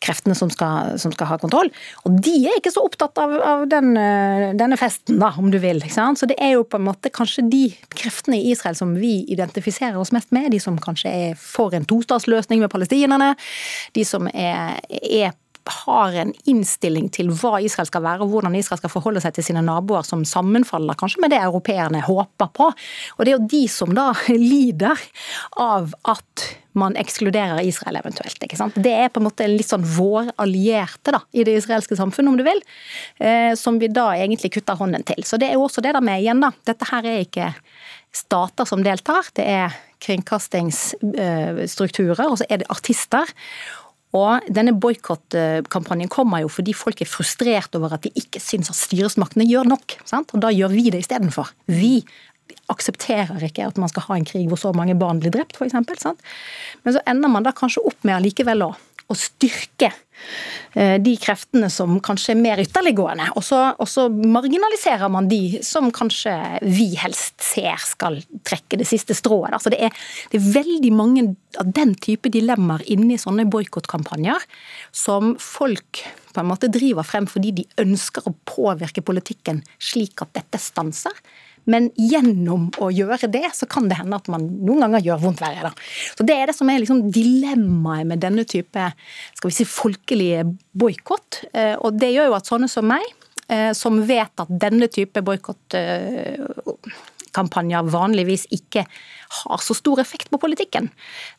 kreftene 0.04 0.36
som 0.36 0.52
skal, 0.52 0.98
som 1.00 1.14
skal 1.16 1.32
ha 1.32 1.40
kontroll. 1.40 1.72
Og 2.04 2.20
de 2.20 2.36
er 2.50 2.60
ikke 2.60 2.74
så 2.74 2.84
opptatt 2.84 3.16
av, 3.22 3.34
av 3.40 3.66
den, 3.70 3.94
eh, 3.96 4.52
denne 4.60 4.78
festen, 4.80 5.18
da, 5.22 5.32
om 5.40 5.48
du 5.50 5.58
vil. 5.62 5.80
ikke 5.80 5.96
sant? 5.96 6.20
Så 6.20 6.28
det 6.28 6.36
er 6.42 6.58
jo 6.58 6.68
på 6.68 6.78
en 6.78 6.88
måte 6.92 7.13
kanskje 7.14 7.46
de 7.50 7.62
kreftene 7.94 8.40
i 8.40 8.50
Israel 8.52 8.76
som 8.78 8.94
vi 8.98 9.22
identifiserer 9.32 9.98
oss 10.00 10.12
mest 10.14 10.34
med. 10.34 10.50
De 10.52 10.60
som 10.62 10.78
kanskje 10.80 11.12
er 11.30 11.40
for 11.40 11.74
en 11.76 11.86
tostatsløsning 11.88 12.62
med 12.62 12.72
palestinerne. 12.72 13.34
De 13.94 14.04
som 14.08 14.28
er, 14.32 14.80
er 14.90 15.34
har 15.70 16.16
en 16.20 16.32
innstilling 16.50 17.06
til 17.14 17.30
hva 17.32 17.56
Israel 17.64 17.88
skal 17.88 18.04
være, 18.04 18.24
og 18.24 18.34
hvordan 18.34 18.56
Israel 18.58 18.80
skal 18.80 18.92
forholde 18.92 19.22
seg 19.24 19.36
til 19.36 19.46
sine 19.46 19.62
naboer, 19.64 20.04
som 20.06 20.24
sammenfaller 20.28 20.98
kanskje 21.00 21.22
med 21.24 21.32
det 21.32 21.40
europeerne 21.40 22.02
håper 22.04 22.50
på. 22.56 22.68
Og 23.16 23.24
det 23.24 23.32
er 23.32 23.38
jo 23.38 23.52
de 23.54 23.62
som 23.72 23.94
da 23.96 24.10
lider 24.34 25.00
av 25.60 25.94
at 26.10 26.48
man 26.74 26.96
ekskluderer 26.98 27.62
Israel 27.62 27.96
eventuelt. 28.00 28.42
ikke 28.42 28.56
sant? 28.58 28.74
Det 28.74 28.92
er 28.92 29.08
på 29.14 29.20
en 29.22 29.28
måte 29.28 29.46
litt 29.48 29.68
sånn 29.70 29.84
vår 29.86 30.32
allierte 30.42 31.12
da, 31.14 31.20
i 31.32 31.44
det 31.46 31.54
israelske 31.60 31.96
samfunnet, 31.98 32.30
om 32.32 32.38
du 32.40 32.44
vil, 32.46 32.60
eh, 33.22 33.54
som 33.58 33.78
vi 33.78 33.88
da 33.88 34.16
egentlig 34.18 34.52
kutter 34.56 34.76
hånden 34.80 35.02
til. 35.06 35.22
Så 35.24 35.36
det 35.38 35.48
er 35.48 35.54
jo 35.58 35.64
også 35.68 35.80
det 35.84 35.94
der 35.94 36.04
med 36.04 36.20
igjen, 36.24 36.42
da. 36.42 36.50
Dette 36.66 36.84
her 36.90 37.02
er 37.06 37.18
ikke 37.22 37.48
stater 38.14 38.64
som 38.66 38.82
deltar, 38.84 39.24
det 39.38 39.46
er 39.50 39.70
kringkastingsstrukturer, 40.04 42.26
og 42.28 42.38
så 42.38 42.44
er 42.50 42.56
det 42.60 42.72
artister. 42.72 43.26
Og 44.14 44.46
denne 44.54 44.74
boikottkampanjen 44.78 46.10
kommer 46.12 46.44
jo 46.44 46.50
fordi 46.52 46.74
folk 46.76 47.02
er 47.02 47.10
frustrert 47.10 47.74
over 47.74 47.96
at 47.96 48.06
de 48.06 48.12
ikke 48.18 48.42
syns 48.42 48.70
at 48.70 48.78
styresmaktene 48.78 49.46
gjør 49.48 49.66
nok. 49.72 49.96
Sant? 50.06 50.30
Og 50.36 50.44
da 50.44 50.52
gjør 50.54 50.70
vi 50.74 50.86
det 50.94 51.02
istedenfor. 51.02 51.50
Vi 51.66 51.98
aksepterer 52.70 53.42
ikke 53.44 53.66
at 53.66 53.78
man 53.80 53.90
skal 53.90 54.06
ha 54.08 54.18
en 54.18 54.26
krig 54.28 54.46
hvor 54.48 54.60
så 54.60 54.72
mange 54.76 54.96
barn 54.98 55.20
blir 55.22 55.32
drept, 55.34 55.58
f.eks. 55.58 55.74
Men 56.84 56.96
så 56.96 57.02
ender 57.10 57.32
man 57.32 57.46
da 57.46 57.54
kanskje 57.56 57.82
opp 57.88 57.98
med 58.06 58.18
allikevel 58.18 58.68
å, 58.68 58.74
å 59.10 59.16
styrke 59.18 59.90
eh, 60.72 60.96
de 61.02 61.14
kreftene 61.20 61.68
som 61.72 61.98
kanskje 62.04 62.32
er 62.34 62.40
mer 62.40 62.62
ytterliggående. 62.62 63.30
Og 63.38 63.44
så, 63.44 63.60
og 63.78 63.88
så, 63.90 64.06
marginaliserer 64.08 65.12
man 65.12 65.28
de 65.30 65.60
som 65.66 65.90
kanskje 65.94 66.34
vi 66.64 66.90
helst 67.00 67.36
ser 67.44 67.80
skal 67.84 68.20
trekke 68.46 68.80
det 68.80 68.88
siste 68.88 69.16
strået. 69.16 69.52
Altså 69.56 69.72
det, 69.74 69.82
er, 69.88 70.04
det 70.32 70.40
er 70.40 70.50
veldig 70.58 70.92
mange 70.96 71.26
av 71.60 71.70
den 71.76 71.94
type 72.00 72.32
dilemmaer 72.32 72.84
inni 72.90 73.20
sånne 73.20 73.46
boikottkampanjer 73.52 74.48
som 74.94 75.34
folk 75.40 76.04
på 76.34 76.42
en 76.42 76.50
måte 76.50 76.70
driver 76.72 77.06
frem 77.06 77.28
fordi 77.30 77.52
de 77.60 77.66
ønsker 77.84 78.26
å 78.26 78.34
påvirke 78.48 79.04
politikken 79.06 79.62
slik 79.78 80.24
at 80.24 80.34
dette 80.34 80.58
stanser. 80.62 81.14
Men 81.70 81.88
gjennom 81.96 82.68
å 82.82 82.90
gjøre 82.92 83.30
det, 83.32 83.46
så 83.56 83.68
kan 83.70 83.88
det 83.90 83.98
hende 84.00 84.18
at 84.20 84.28
man 84.32 84.46
noen 84.64 84.84
ganger 84.86 85.04
gjør 85.06 85.22
vondt 85.24 85.42
verre. 85.44 85.70
Da. 85.70 85.72
Så 86.18 86.26
Det 86.26 86.36
er 86.36 86.50
det 86.50 86.56
som 86.56 86.70
er 86.70 86.82
liksom 86.82 87.06
dilemmaet 87.14 88.08
med 88.10 88.22
denne 88.24 88.44
type 88.48 88.90
skal 89.34 89.50
vi 89.50 89.54
si, 89.54 89.66
folkelige 89.68 90.44
boikott. 90.76 91.44
Eh, 91.52 91.74
og 91.78 91.98
det 92.00 92.12
gjør 92.14 92.30
jo 92.30 92.38
at 92.38 92.50
sånne 92.50 92.68
som 92.70 92.86
meg, 92.88 93.04
eh, 93.48 93.72
som 93.76 94.02
vet 94.06 94.44
at 94.44 94.48
denne 94.48 94.88
type 94.92 95.24
boikott 95.24 95.78
kampanjer 97.34 97.86
vanligvis 97.92 98.46
ikke 98.54 98.84
har 99.34 99.62
så 99.62 99.74
stor 99.74 100.00
effekt 100.02 100.30
på 100.30 100.38
politikken. 100.40 100.88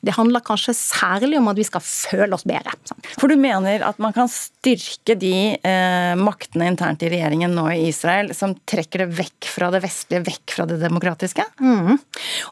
Det 0.04 0.16
handler 0.18 0.44
kanskje 0.46 0.76
særlig 0.78 1.40
om 1.40 1.48
at 1.52 1.60
vi 1.60 1.66
skal 1.68 1.84
føle 1.86 2.36
oss 2.36 2.46
bedre. 2.48 2.74
For 3.16 3.32
du 3.32 3.38
mener 3.40 3.86
at 3.88 4.00
man 4.04 4.16
kan 4.16 4.30
styrke 4.32 5.16
de 5.20 5.36
eh, 5.56 6.14
maktene 6.20 6.70
internt 6.72 7.06
i 7.06 7.12
regjeringen 7.14 7.56
nå 7.56 7.68
i 7.74 7.88
Israel 7.90 8.34
som 8.36 8.58
trekker 8.68 9.06
det 9.06 9.10
vekk 9.22 9.50
fra 9.54 9.72
det 9.74 9.84
vestlige, 9.86 10.26
vekk 10.28 10.58
fra 10.58 10.68
det 10.70 10.82
demokratiske? 10.84 11.48
Mm. 11.62 11.96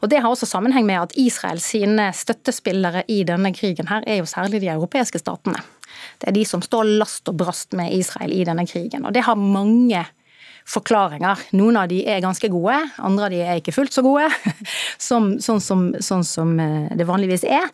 Og 0.00 0.08
Det 0.10 0.20
har 0.20 0.30
også 0.30 0.48
sammenheng 0.48 0.86
med 0.88 1.02
at 1.02 1.16
Israel 1.20 1.60
sine 1.62 2.10
støttespillere 2.16 3.04
i 3.12 3.22
denne 3.28 3.52
krigen 3.56 3.90
her 3.90 4.06
er 4.08 4.22
jo 4.22 4.28
særlig 4.30 4.62
de 4.64 4.72
europeiske 4.72 5.20
statene. 5.20 5.60
Det 6.20 6.30
er 6.30 6.36
de 6.36 6.44
som 6.48 6.62
står 6.64 6.96
last 7.00 7.28
og 7.30 7.38
brast 7.38 7.74
med 7.76 7.92
Israel 7.94 8.32
i 8.34 8.44
denne 8.46 8.66
krigen. 8.68 9.04
Og 9.06 9.14
det 9.14 9.24
har 9.26 9.38
mange 9.38 10.04
forklaringer. 10.64 11.40
Noen 11.58 11.76
av 11.76 11.90
de 11.90 12.00
er 12.08 12.22
ganske 12.24 12.48
gode, 12.48 12.76
andre 13.04 13.26
av 13.26 13.34
de 13.34 13.40
er 13.44 13.60
ikke 13.60 13.74
fullt 13.76 13.92
så 13.94 14.04
gode. 14.04 14.30
Som, 15.04 15.34
sånn, 15.42 15.60
som, 15.60 15.80
sånn, 16.00 16.22
som, 16.24 16.52
eh, 16.62 16.92
det 16.96 17.04
vanligvis 17.04 17.42
er. 17.44 17.66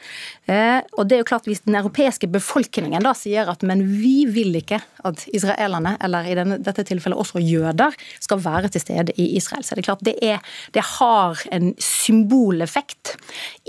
Eh, 0.50 0.80
og 0.98 1.06
det 1.06 1.14
er 1.14 1.20
jo 1.20 1.28
klart 1.28 1.46
Hvis 1.46 1.62
den 1.62 1.76
europeiske 1.78 2.26
befolkningen 2.32 3.04
da 3.04 3.12
sier 3.14 3.48
at 3.50 3.62
men 3.66 3.84
vi 4.00 4.24
vil 4.26 4.56
ikke 4.58 4.80
at 5.06 5.22
israelerne, 5.36 5.94
eller 6.02 6.26
i 6.26 6.34
denne, 6.36 6.58
dette 6.64 6.84
tilfellet 6.88 7.20
også 7.20 7.42
jøder, 7.44 7.94
skal 8.20 8.42
være 8.42 8.70
til 8.72 8.82
stede 8.82 9.14
i 9.20 9.28
Israel, 9.38 9.62
så 9.64 9.74
er 9.74 9.80
det 9.80 9.86
klart 9.86 10.04
det, 10.06 10.16
er, 10.24 10.42
det 10.74 10.82
har 10.96 11.40
en 11.54 11.70
symboleffekt 11.80 13.14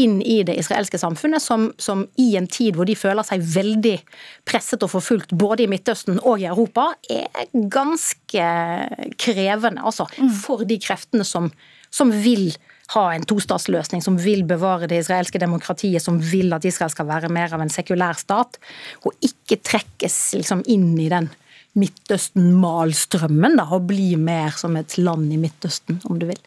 inn 0.02 0.20
i 0.26 0.42
det 0.48 0.58
israelske 0.60 1.00
samfunnet, 1.02 1.44
som, 1.44 1.70
som 1.82 2.06
i 2.22 2.32
en 2.40 2.50
tid 2.52 2.80
hvor 2.80 2.90
de 2.90 2.98
føler 2.98 3.28
seg 3.28 3.46
veldig 3.54 3.98
presset 4.48 4.84
og 4.84 4.94
forfulgt 4.96 5.36
både 5.38 5.66
i 5.66 5.70
Midtøsten 5.72 6.20
og 6.24 6.42
i 6.42 6.50
Europa, 6.50 6.92
er 7.12 7.52
ganske 7.72 8.48
krevende 9.20 9.84
altså, 9.84 10.08
mm. 10.18 10.34
for 10.44 10.66
de 10.68 10.78
kreftene 10.82 11.26
som, 11.28 11.50
som 11.94 12.12
vil 12.24 12.52
ha 12.92 13.06
en 13.16 13.26
tostatsløsning, 13.28 14.02
som 14.04 14.18
vil 14.20 14.44
bevare 14.48 14.90
det 14.92 15.02
israelske 15.04 15.40
demokratiet, 15.40 16.04
som 16.04 16.20
vil 16.20 16.52
at 16.56 16.66
Israel 16.68 16.92
skal 16.92 17.08
være 17.08 17.32
mer 17.32 17.54
av 17.56 17.64
en 17.64 17.72
sekulær 17.72 18.20
stat, 18.20 18.60
og 19.08 19.16
ikke 19.24 19.62
trekkes 19.64 20.18
liksom 20.40 20.66
inn 20.72 20.94
i 21.00 21.10
den 21.12 21.32
Midtøsten-malstrømmen 21.80 23.62
og 23.64 23.86
bli 23.88 24.18
mer 24.20 24.58
som 24.60 24.76
et 24.76 24.98
land 25.00 25.32
i 25.32 25.40
Midtøsten, 25.40 26.02
om 26.10 26.20
du 26.20 26.28
vil. 26.28 26.42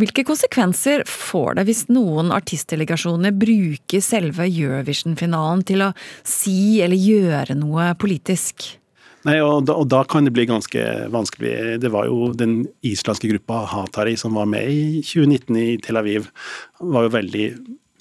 Hvilke 0.00 0.24
konsekvenser 0.24 1.02
får 1.04 1.58
det 1.58 1.66
hvis 1.68 1.82
noen 1.92 2.30
artistdelegasjoner 2.32 3.34
bruker 3.36 4.00
selve 4.00 4.46
Eurovision-finalen 4.48 5.64
til 5.68 5.84
å 5.84 5.90
si 6.24 6.80
eller 6.80 6.96
gjøre 6.96 7.58
noe 7.60 7.90
politisk? 8.00 8.70
Nei, 9.28 9.36
og 9.44 9.66
da, 9.68 9.76
og 9.76 9.88
da, 9.92 10.00
kan 10.08 10.24
det 10.24 10.32
bli 10.32 10.46
ganske 10.48 10.84
vanskelig. 11.12 11.80
Det 11.82 11.90
var 11.92 12.08
jo 12.08 12.30
den 12.32 12.62
islandske 12.86 13.28
gruppa 13.34 13.66
Hatari 13.68 14.16
som 14.20 14.38
var 14.38 14.48
med 14.48 14.70
i 14.72 15.02
2019 15.04 15.60
i 15.60 15.68
Tel 15.84 16.00
Aviv. 16.00 16.30
var 16.80 17.04
jo 17.04 17.14
veldig 17.18 17.46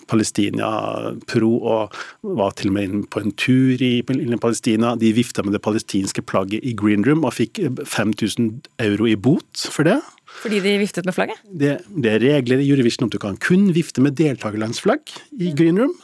Palestina-pro 0.09 1.49
og 1.69 1.97
var 2.39 2.55
til 2.57 2.71
og 2.71 2.75
med 2.75 2.87
inne 2.87 3.09
på 3.11 3.21
en 3.21 3.35
tur 3.37 3.81
i 3.83 4.01
Palestina. 4.05 4.95
De 4.99 5.11
vifta 5.13 5.43
med 5.45 5.53
det 5.53 5.63
palestinske 5.65 6.23
plagget 6.25 6.65
i 6.65 6.73
green 6.77 7.05
room 7.05 7.27
og 7.27 7.35
fikk 7.37 7.61
5000 7.83 8.51
euro 8.87 9.09
i 9.09 9.17
bot 9.19 9.67
for 9.69 9.87
det. 9.87 9.99
Fordi 10.39 10.61
de 10.63 10.77
viftet 10.81 11.05
med 11.05 11.15
flagget? 11.17 11.41
Det, 11.45 11.79
det 11.97 12.15
er 12.15 12.23
regler 12.23 12.61
i 12.61 12.69
Eurovision 12.69 13.07
om 13.07 13.13
du 13.13 13.19
kan 13.21 13.37
kun 13.41 13.69
vifte 13.75 14.01
med 14.01 14.17
deltakerlandsflagg 14.19 15.17
i 15.39 15.53
green 15.57 15.81
room. 15.81 15.97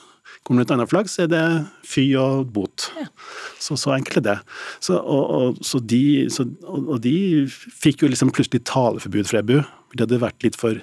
Kommer 0.46 0.62
det 0.62 0.70
et 0.70 0.76
annet 0.76 0.92
flagg, 0.92 1.10
så 1.10 1.24
er 1.24 1.30
det 1.32 1.46
fy 1.90 2.04
og 2.22 2.52
bot. 2.54 2.90
Ja. 3.00 3.08
Så, 3.58 3.78
så 3.82 3.96
enkelt 3.96 4.20
er 4.22 4.26
det. 4.28 4.36
Så, 4.78 5.00
og, 5.00 5.24
og, 5.38 5.64
så 5.66 5.82
de, 5.82 6.30
så, 6.30 6.46
og, 6.70 7.00
de, 7.02 7.16
fikk 7.50 8.06
jo 8.06 8.12
liksom 8.12 8.30
plutselig 8.36 8.62
taleforbud 8.70 9.32
fra 9.32 9.42
EBU. 9.42 9.64
Det 9.96 10.06
hadde 10.06 10.22
vært 10.22 10.46
litt 10.46 10.60
for 10.60 10.78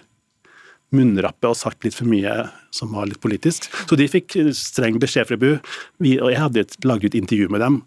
munnrappe 0.96 1.50
og 1.50 1.58
sagt 1.58 1.84
litt 1.86 1.96
for 1.96 2.08
mye 2.08 2.32
som 2.72 2.92
var 2.96 3.08
litt 3.10 3.20
politisk. 3.22 3.68
Så 3.88 3.98
de 3.98 4.08
fikk 4.10 4.38
streng 4.56 4.98
beskjed 5.02 5.28
fra 5.28 5.38
BU. 5.40 5.54
Vi, 6.02 6.16
og 6.20 6.32
jeg 6.32 6.40
hadde 6.40 6.64
et, 6.64 6.76
laget 6.88 7.12
et 7.12 7.20
intervju 7.22 7.52
med 7.52 7.64
dem 7.64 7.82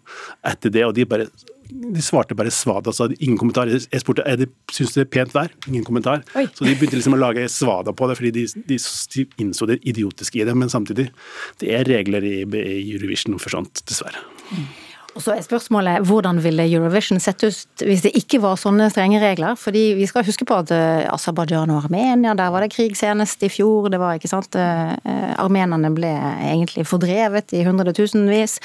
etter 0.46 0.74
det, 0.74 0.86
og 0.86 0.96
de 0.96 1.08
bare 1.08 1.30
de 1.66 2.02
svarte 2.02 2.34
bare 2.38 2.50
svada, 2.54 2.92
altså 2.92 3.08
ingen 3.18 3.38
kommentar. 3.40 3.66
Jeg 3.66 4.02
spurte 4.02 4.24
er 4.28 4.38
det, 4.38 4.48
syns 4.72 4.94
det 4.94 5.02
er 5.02 5.10
pent 5.10 5.34
vær, 5.34 5.50
ingen 5.66 5.84
kommentar. 5.86 6.22
Oi. 6.38 6.46
Så 6.54 6.66
de 6.66 6.76
begynte 6.76 6.98
liksom 7.00 7.16
å 7.16 7.20
lage 7.20 7.48
svada 7.52 7.94
på 7.96 8.06
det, 8.06 8.18
fordi 8.20 8.32
de, 8.36 8.46
de, 8.70 8.78
de, 9.16 9.26
innså 9.42 9.68
det 9.70 9.80
idiotiske 9.82 10.40
i 10.40 10.46
det. 10.46 10.54
Men 10.58 10.72
samtidig, 10.72 11.10
det 11.62 11.72
er 11.74 11.88
regler 11.90 12.26
i, 12.26 12.36
i 12.46 12.94
Eurovision 12.94 13.40
for 13.42 13.58
sånt, 13.58 13.82
dessverre. 13.88 14.22
Og 15.16 15.22
så 15.24 15.32
er 15.32 15.44
spørsmålet 15.44 16.04
hvordan 16.04 16.42
ville 16.44 16.66
Eurovision 16.68 17.20
sett 17.22 17.40
ut 17.46 17.84
hvis 17.86 18.02
det 18.04 18.12
ikke 18.18 18.42
var 18.42 18.58
sånne 18.60 18.90
strenge 18.92 19.16
regler? 19.22 19.56
Fordi 19.56 19.94
vi 19.96 20.04
skal 20.08 20.26
huske 20.26 20.44
på 20.44 20.58
at 20.60 20.72
uh, 20.74 21.08
Aserbajdsjan 21.14 21.72
og 21.72 21.86
Armenia, 21.86 22.34
der 22.36 22.52
var 22.52 22.60
det 22.60 22.74
krig 22.74 22.98
senest 22.98 23.40
i 23.46 23.48
fjor. 23.48 23.88
Det 23.92 24.00
var 24.02 24.18
ikke 24.18 24.28
sant 24.28 24.58
uh, 24.60 24.92
Armenerne 25.40 25.88
ble 25.96 26.10
egentlig 26.44 26.84
fordrevet 26.90 27.54
i 27.56 27.62
hundretusenvis. 27.64 28.58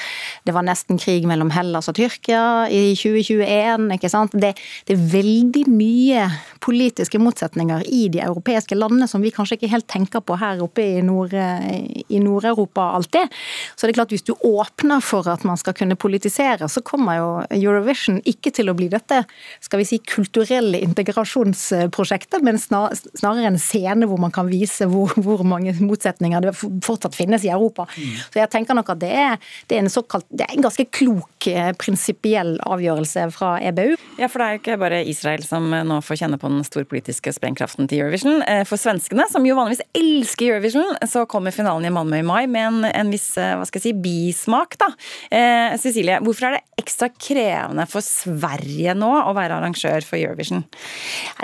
Det 0.44 0.52
var 0.52 0.66
nesten 0.68 1.00
krig 1.00 1.24
mellom 1.30 1.54
Hellas 1.56 1.88
og 1.88 1.96
Tyrkia 1.96 2.68
i 2.68 2.92
2021, 3.00 3.88
ikke 3.96 4.12
sant. 4.12 4.36
Det, 4.36 4.52
det 4.88 4.98
er 4.98 5.08
veldig 5.14 5.64
mye 5.72 6.28
politiske 6.62 7.18
motsetninger 7.22 7.88
i 7.88 8.04
de 8.12 8.20
europeiske 8.26 8.76
landene 8.76 9.08
som 9.08 9.24
vi 9.24 9.32
kanskje 9.32 9.56
ikke 9.56 9.72
helt 9.72 9.88
tenker 9.88 10.20
på 10.20 10.36
her 10.36 10.60
oppe 10.62 10.84
i 10.84 11.00
Nord-Europa 11.00 12.84
Nord 12.84 13.00
alltid. 13.00 13.40
Så 13.74 13.86
det 13.86 13.94
er 13.94 14.00
klart 14.02 14.12
hvis 14.12 14.28
du 14.28 14.34
åpner 14.36 15.00
for 15.00 15.26
at 15.32 15.48
man 15.48 15.56
skal 15.56 15.74
kunne 15.78 15.96
politisere 15.96 16.41
realiserer, 16.42 16.68
så 16.68 16.82
kommer 16.82 17.18
jo 17.18 17.28
Eurovision 17.50 18.20
ikke 18.28 18.52
til 18.54 18.70
å 18.70 18.74
bli 18.76 18.88
dette 18.92 19.22
skal 19.62 19.80
vi 19.80 19.86
si, 19.86 19.98
kulturelle 19.98 20.80
integrasjonsprosjektet, 20.82 22.42
men 22.42 22.58
snarere 22.58 23.50
en 23.50 23.58
scene 23.60 24.06
hvor 24.08 24.20
man 24.20 24.32
kan 24.34 24.48
vise 24.50 24.86
hvor, 24.90 25.12
hvor 25.22 25.44
mange 25.46 25.74
motsetninger 25.80 26.42
det 26.44 26.54
fortsatt 26.56 27.16
finnes 27.16 27.44
i 27.46 27.52
Europa. 27.52 27.86
Mm. 27.96 28.16
Så 28.32 28.42
jeg 28.42 28.52
tenker 28.52 28.78
nok 28.78 28.92
at 28.94 29.02
det 29.02 29.12
er, 29.12 29.38
det 29.68 29.78
er 29.78 29.84
en 29.84 29.92
såkalt, 29.92 30.26
det 30.30 30.46
er 30.46 30.56
en 30.56 30.66
ganske 30.66 30.86
klok 30.92 31.48
eh, 31.50 31.72
prinsipiell 31.78 32.56
avgjørelse 32.66 33.28
fra 33.34 33.54
EBU. 33.62 33.96
Ja, 34.20 34.28
for 34.28 34.42
det 34.42 34.46
er 34.46 34.56
jo 34.56 34.62
ikke 34.62 34.80
bare 34.82 35.02
Israel 35.08 35.44
som 35.46 35.70
nå 35.72 36.00
får 36.04 36.22
kjenne 36.24 36.40
på 36.40 36.50
den 36.50 36.64
storpolitiske 36.66 37.34
sprengkraften 37.36 37.88
til 37.90 38.04
Eurovision. 38.04 38.42
Eh, 38.48 38.64
for 38.68 38.80
svenskene, 38.80 39.26
som 39.32 39.46
jo 39.46 39.56
vanligvis 39.58 39.84
elsker 39.98 40.52
Eurovision, 40.52 40.96
så 41.08 41.24
kommer 41.30 41.54
finalen 41.54 41.88
i 41.88 41.94
Malmö 41.94 42.22
i 42.22 42.26
mai 42.26 42.44
med 42.50 42.68
en, 42.68 42.90
en 42.90 43.12
viss 43.12 43.30
eh, 43.40 43.54
hva 43.58 43.66
skal 43.68 43.82
jeg 43.82 43.90
si, 43.90 43.94
bismak. 44.02 44.76
da. 44.80 44.90
Eh, 45.32 45.78
Cecilie, 45.82 46.18
hvor 46.24 46.31
Hvorfor 46.32 46.48
er 46.48 46.54
det 46.56 46.80
ekstra 46.80 47.10
krevende 47.12 47.84
for 47.84 48.00
Sverige 48.00 48.94
nå 48.96 49.10
å 49.28 49.34
være 49.36 49.58
arrangør 49.58 50.00
for 50.08 50.16
Eurovision? 50.16 50.62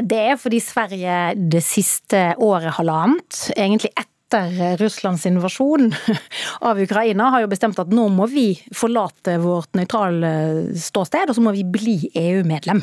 Det 0.00 0.20
er 0.30 0.40
fordi 0.40 0.62
Sverige 0.64 1.18
det 1.52 1.60
siste 1.66 2.30
året, 2.40 2.72
halvannet, 2.78 3.50
egentlig 3.52 3.92
ett 3.92 4.08
etter 4.28 4.76
Russlands 4.76 5.26
invasjon 5.26 5.94
av 6.60 6.80
Ukraina, 6.80 7.30
har 7.30 7.40
jo 7.40 7.48
bestemt 7.48 7.78
at 7.80 7.88
nå 7.92 8.08
må 8.12 8.26
vi 8.28 8.52
forlate 8.76 9.38
vårt 9.40 9.72
nøytrale 9.78 10.30
ståsted, 10.76 11.30
og 11.30 11.36
så 11.38 11.44
må 11.44 11.54
vi 11.56 11.64
bli 11.64 11.96
EU-medlem. 12.12 12.82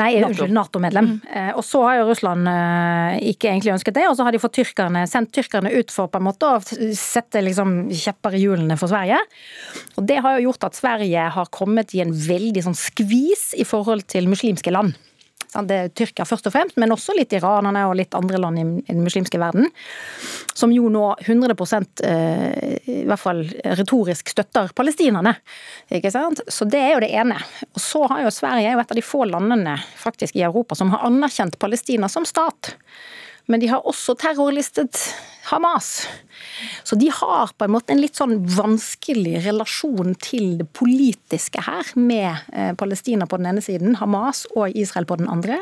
Nei, 0.00 0.08
unnskyld, 0.22 0.54
Nato-medlem. 0.56 1.10
Mm. 1.12 1.28
Eh, 1.28 1.52
og 1.58 1.64
så 1.66 1.82
har 1.84 2.00
jo 2.00 2.08
Russland 2.08 2.48
eh, 2.48 3.20
ikke 3.34 3.50
egentlig 3.50 3.74
ønsket 3.76 3.98
det, 3.98 4.06
og 4.08 4.16
så 4.16 4.26
har 4.26 4.32
de 4.32 4.40
fått 4.40 4.56
tyrkerne, 4.56 5.04
sendt 5.10 5.34
tyrkerne 5.36 5.72
ut 5.74 5.92
for 5.92 6.08
på 6.08 6.20
en 6.20 6.28
måte 6.30 6.48
å 6.48 6.60
sette 6.96 7.44
liksom 7.44 7.76
kjepper 7.92 8.38
i 8.38 8.44
hjulene 8.46 8.78
for 8.80 8.92
Sverige. 8.92 9.20
Og 9.98 10.08
det 10.08 10.22
har 10.24 10.38
jo 10.38 10.48
gjort 10.48 10.70
at 10.70 10.80
Sverige 10.80 11.28
har 11.36 11.52
kommet 11.52 11.92
i 11.96 12.00
en 12.04 12.14
veldig 12.14 12.64
sånn 12.64 12.78
skvis 12.78 13.50
i 13.60 13.68
forhold 13.68 14.08
til 14.08 14.32
muslimske 14.32 14.72
land. 14.72 14.96
Det 15.54 15.76
er 15.78 15.90
Tyrkia 15.94 16.26
først 16.26 16.48
og 16.48 16.54
fremst, 16.54 16.78
men 16.80 16.92
også 16.94 17.14
litt 17.14 17.32
iranerne 17.36 17.84
og 17.86 17.94
litt 17.98 18.14
andre 18.18 18.40
land 18.42 18.58
i 18.58 18.64
den 18.88 19.04
muslimske 19.04 19.38
verden. 19.38 19.68
Som 20.54 20.72
jo 20.74 20.88
nå 20.90 21.04
100 21.22 21.54
eh, 22.08 22.78
i 22.90 23.04
hvert 23.06 23.22
fall 23.22 23.44
retorisk 23.78 24.32
støtter 24.34 24.72
palestinerne. 24.74 25.36
Ikke 25.94 26.10
sant? 26.14 26.42
Så 26.48 26.66
det 26.66 26.82
er 26.82 26.94
jo 26.96 27.04
det 27.04 27.12
ene. 27.14 27.38
Og 27.72 27.82
så 27.82 28.02
har 28.10 28.24
jo 28.24 28.34
Sverige 28.34 28.72
er 28.72 28.74
jo 28.74 28.82
et 28.82 28.94
av 28.96 28.98
de 28.98 29.06
få 29.06 29.24
landene 29.30 29.76
faktisk 30.00 30.36
i 30.36 30.46
Europa 30.46 30.74
som 30.78 30.90
har 30.94 31.06
anerkjent 31.06 31.58
Palestina 31.62 32.10
som 32.10 32.26
stat. 32.26 32.74
Men 33.46 33.60
de 33.60 33.70
har 33.70 33.86
også 33.86 34.16
terrorlistet 34.18 34.98
Hamas. 35.50 36.06
Så 36.84 36.96
de 36.96 37.10
har 37.12 37.52
på 37.56 37.66
en 37.66 37.74
måte 37.74 37.92
en 37.94 38.00
litt 38.00 38.16
sånn 38.16 38.38
vanskelig 38.56 39.42
relasjon 39.44 40.14
til 40.22 40.58
det 40.60 40.68
politiske 40.76 41.64
her, 41.66 41.90
med 41.98 42.30
eh, 42.52 42.72
Palestina 42.78 43.28
på 43.28 43.40
den 43.40 43.50
ene 43.52 43.64
siden, 43.64 43.98
Hamas 44.00 44.44
og 44.54 44.72
Israel 44.72 45.08
på 45.08 45.20
den 45.20 45.30
andre. 45.30 45.60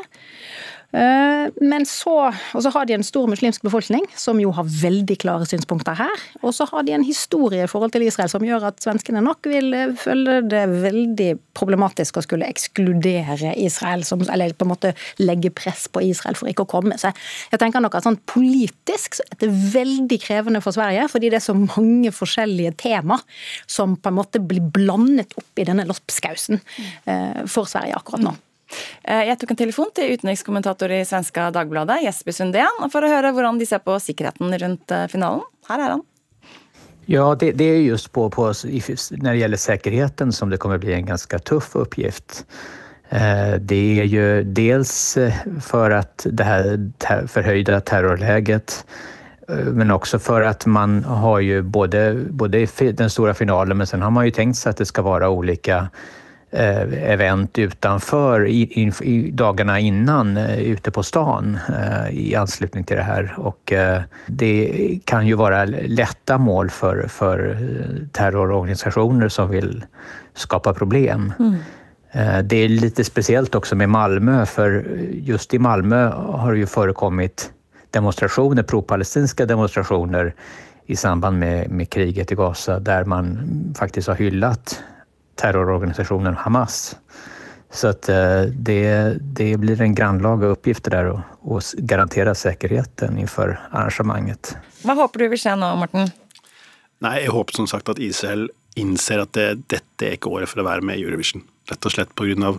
Eh, 0.93 1.49
men 1.65 1.85
så, 1.89 2.15
og 2.53 2.63
så 2.63 2.71
har 2.75 2.85
de 2.85 2.93
en 2.97 3.05
stor 3.05 3.25
muslimsk 3.29 3.63
befolkning, 3.65 4.05
som 4.19 4.37
jo 4.41 4.51
har 4.53 4.67
veldig 4.69 5.17
klare 5.23 5.47
synspunkter 5.49 5.97
her. 5.97 6.25
Og 6.43 6.53
så 6.53 6.67
har 6.69 6.85
de 6.85 6.93
en 6.93 7.05
historie 7.05 7.65
i 7.65 7.69
forhold 7.69 7.95
til 7.95 8.05
Israel 8.05 8.29
som 8.29 8.45
gjør 8.45 8.67
at 8.69 8.83
svenskene 8.83 9.23
nok 9.25 9.49
vil 9.49 9.73
eh, 9.77 9.95
føle 9.97 10.39
det 10.45 10.63
veldig 10.69 11.31
problematisk 11.57 12.19
å 12.19 12.25
skulle 12.25 12.49
ekskludere 12.49 13.55
Israel, 13.61 14.05
som, 14.05 14.21
eller 14.29 14.53
på 14.53 14.67
en 14.67 14.73
måte 14.73 14.93
legge 15.21 15.53
press 15.53 15.87
på 15.89 16.05
Israel 16.05 16.37
for 16.37 16.51
ikke 16.51 16.67
å 16.67 16.71
komme. 16.75 16.99
seg. 17.01 17.17
jeg 17.51 17.61
tenker 17.61 17.81
nok 17.81 17.97
at 17.97 18.05
sånn 18.05 18.21
politisk 18.29 19.17
så 19.17 19.25
er 19.31 19.41
det 19.41 19.51
veldig 19.73 20.19
krevende 20.21 20.61
for 20.63 20.75
Sverige, 20.75 21.09
fordi 21.11 21.33
det 21.33 21.41
er 21.41 21.47
så 21.47 21.57
mange 21.57 22.13
forskjellige 22.13 22.77
tema 22.85 23.17
som 23.65 23.97
på 23.97 24.11
en 24.11 24.19
måte 24.21 24.41
blir 24.41 24.63
blandet 24.73 25.33
opp 25.39 25.61
i 25.61 25.65
denne 25.67 25.87
loppskausen 25.89 26.61
eh, 27.09 27.45
for 27.49 27.69
Sverige 27.69 27.97
akkurat 27.97 28.27
nå. 28.29 28.35
Eh, 29.03 29.25
jeg 29.29 29.39
tok 29.39 29.53
en 29.53 29.59
telefon 29.63 29.91
til 29.95 30.15
utenrikskommentator 30.15 30.93
i 30.95 31.03
svenska 31.07 31.49
Dagbladet, 31.55 32.01
Jesper 32.05 32.35
Sundén, 32.35 32.81
for 32.93 33.03
å 33.03 33.11
høre 33.11 33.33
hvordan 33.35 33.59
de 33.59 33.67
ser 33.69 33.83
på 33.83 33.97
sikkerheten 33.99 34.55
rundt 34.63 34.93
eh, 34.95 35.07
finalen. 35.11 35.43
Her 35.69 35.79
er 35.79 35.95
han. 35.97 36.03
Ja, 37.05 37.35
det, 37.35 37.51
det, 37.51 37.63
är 37.63 37.77
just 37.77 38.11
på, 38.11 38.29
på, 38.29 38.53
när 39.11 39.31
det 39.31 39.37
gäller 39.37 39.57
säkerheten 39.57 40.31
som 40.31 40.49
det 40.49 40.57
kommer 40.57 40.77
bli 40.77 40.93
en 40.93 41.05
ganska 41.05 41.39
tuff 41.39 41.75
uppgift. 41.75 42.45
Eh, 43.09 43.55
det 43.59 43.99
är 43.99 44.03
ju 44.03 44.43
dels 44.43 45.17
för 45.61 45.91
att 45.91 46.25
det 46.29 46.43
här 46.43 46.91
förhöjda 47.27 47.81
terrorläget 47.81 48.85
men 49.47 49.91
också 49.91 50.19
för 50.19 50.41
att 50.41 50.65
man 50.65 51.03
har 51.03 51.39
ju 51.39 51.61
både, 51.61 52.13
både 52.29 52.67
den 52.91 53.09
stora 53.09 53.33
finalen 53.33 53.77
men 53.77 53.87
sen 53.87 54.01
har 54.01 54.11
man 54.11 54.25
ju 54.25 54.31
tänkt 54.31 54.57
sig 54.57 54.69
att 54.69 54.77
det 54.77 54.85
ska 54.85 55.01
vara 55.01 55.29
olika 55.29 55.87
event 56.53 57.59
utanför 57.59 58.47
i, 58.47 58.61
i, 58.61 58.91
i, 59.01 59.31
dagarna 59.31 59.79
innan 59.79 60.37
eh, 60.37 60.59
ute 60.59 60.91
på 60.91 61.03
stan 61.03 61.59
eh, 61.69 62.17
i 62.17 62.35
anslutning 62.35 62.83
till 62.83 62.97
det 62.97 63.03
här. 63.03 63.33
Och 63.37 63.73
det 64.25 64.99
kan 65.05 65.27
ju 65.27 65.33
vara 65.33 65.65
lätta 65.65 66.37
mål 66.37 66.69
för, 66.69 67.07
för 67.07 67.57
terrororganisationer 68.11 69.29
som 69.29 69.49
vill 69.49 69.85
skapa 70.33 70.73
problem. 70.73 71.33
Mm. 71.39 71.55
Det 72.47 72.55
är 72.55 72.69
lite 72.69 73.03
speciellt 73.03 73.55
också 73.55 73.75
med 73.75 73.89
Malmö, 73.89 74.45
för 74.45 74.85
just 75.11 75.53
i 75.53 75.59
Malmö 75.59 76.09
har 76.09 76.51
det 76.51 76.57
ju 76.57 76.65
förekommit 76.65 77.51
demonstrationer, 77.91 78.63
pro-palestinska 78.63 79.45
demonstrationer 79.45 80.33
i 80.85 80.95
samband 80.95 81.39
med, 81.39 81.71
med 81.71 81.89
kriget 81.89 82.31
i 82.31 82.35
Gaza 82.35 82.79
där 82.79 83.05
man 83.05 83.39
faktiskt 83.77 84.07
har 84.07 84.15
hyllat 84.15 84.83
terrororganisationen 85.35 86.35
Hamas. 86.35 86.95
Så 87.73 87.87
att 87.87 88.09
eh, 88.09 88.41
det, 88.41 89.17
det 89.19 89.57
blir 89.57 89.81
en 89.81 89.95
grannlaga 89.95 90.47
uppgift 90.47 90.83
där 90.91 91.23
å 91.41 91.59
garantera 91.77 92.35
sikkerheten 92.35 93.17
innenfor 93.17 93.59
arrangementet. 93.71 94.57
Hva 94.83 94.93
håper 94.93 95.19
du 95.19 95.27
vil 95.33 95.41
se 95.41 95.55
nå, 95.55 95.75
Morten? 95.75 96.11
Nei, 97.03 97.17
Jeg 97.25 97.33
håper 97.33 97.53
som 97.53 97.67
sagt 97.67 97.89
at 97.89 97.99
Israel 97.99 98.49
innser 98.79 99.23
at 99.23 99.33
det, 99.37 99.47
dette 99.71 100.07
er 100.07 100.17
ikke 100.17 100.31
året 100.33 100.49
for 100.51 100.63
å 100.63 100.67
være 100.67 100.85
med 100.85 100.99
i 100.99 101.05
Eurovision. 101.05 101.43
Rett 101.69 101.85
og 101.87 101.93
slett 101.93 102.09
pga. 102.19 102.49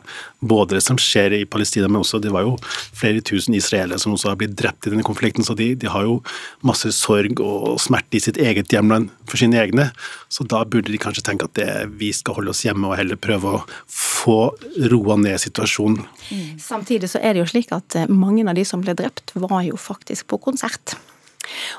både 0.41 0.77
det 0.77 0.81
som 0.81 0.97
skjer 0.97 1.35
i 1.37 1.45
Palestina, 1.45 1.89
men 1.89 2.01
også 2.01 2.23
det 2.25 2.33
var 2.33 2.47
jo 2.47 2.55
flere 2.97 3.21
tusen 3.21 3.55
israelere 3.55 3.99
som 4.01 4.15
også 4.15 4.31
har 4.31 4.39
blitt 4.41 4.57
drept 4.57 4.87
i 4.87 4.93
denne 4.95 5.05
konflikten. 5.05 5.45
Så 5.45 5.55
de, 5.55 5.75
de 5.75 5.91
har 5.93 6.07
jo 6.07 6.23
masse 6.65 6.89
sorg 6.97 7.41
og 7.45 7.77
smerte 7.81 8.17
i 8.17 8.23
sitt 8.25 8.41
eget 8.41 8.73
hjemland 8.73 9.11
for 9.29 9.37
sine 9.37 9.61
egne. 9.61 9.91
Så 10.33 10.49
da 10.49 10.65
burde 10.65 10.93
de 10.93 11.01
kanskje 11.01 11.25
tenke 11.27 11.45
at 11.45 11.57
det, 11.59 11.69
vi 12.01 12.13
skal 12.17 12.39
holde 12.39 12.55
oss 12.55 12.65
hjemme 12.65 12.89
og 12.89 12.97
heller 12.97 13.21
prøve 13.21 13.59
å 13.59 13.65
få 13.93 14.55
roa 14.89 15.19
ned 15.21 15.37
situasjonen. 15.43 16.07
Mm. 16.31 16.57
Samtidig 16.65 17.13
så 17.13 17.21
er 17.21 17.35
det 17.35 17.45
jo 17.45 17.51
slik 17.53 17.77
at 17.77 17.99
eh, 18.01 18.09
mange 18.09 18.47
av 18.49 18.57
de 18.57 18.65
som 18.65 18.81
ble 18.81 18.97
drept, 18.97 19.37
var 19.37 19.67
jo 19.69 19.77
faktisk 19.77 20.33
på 20.33 20.41
konsert. 20.49 20.97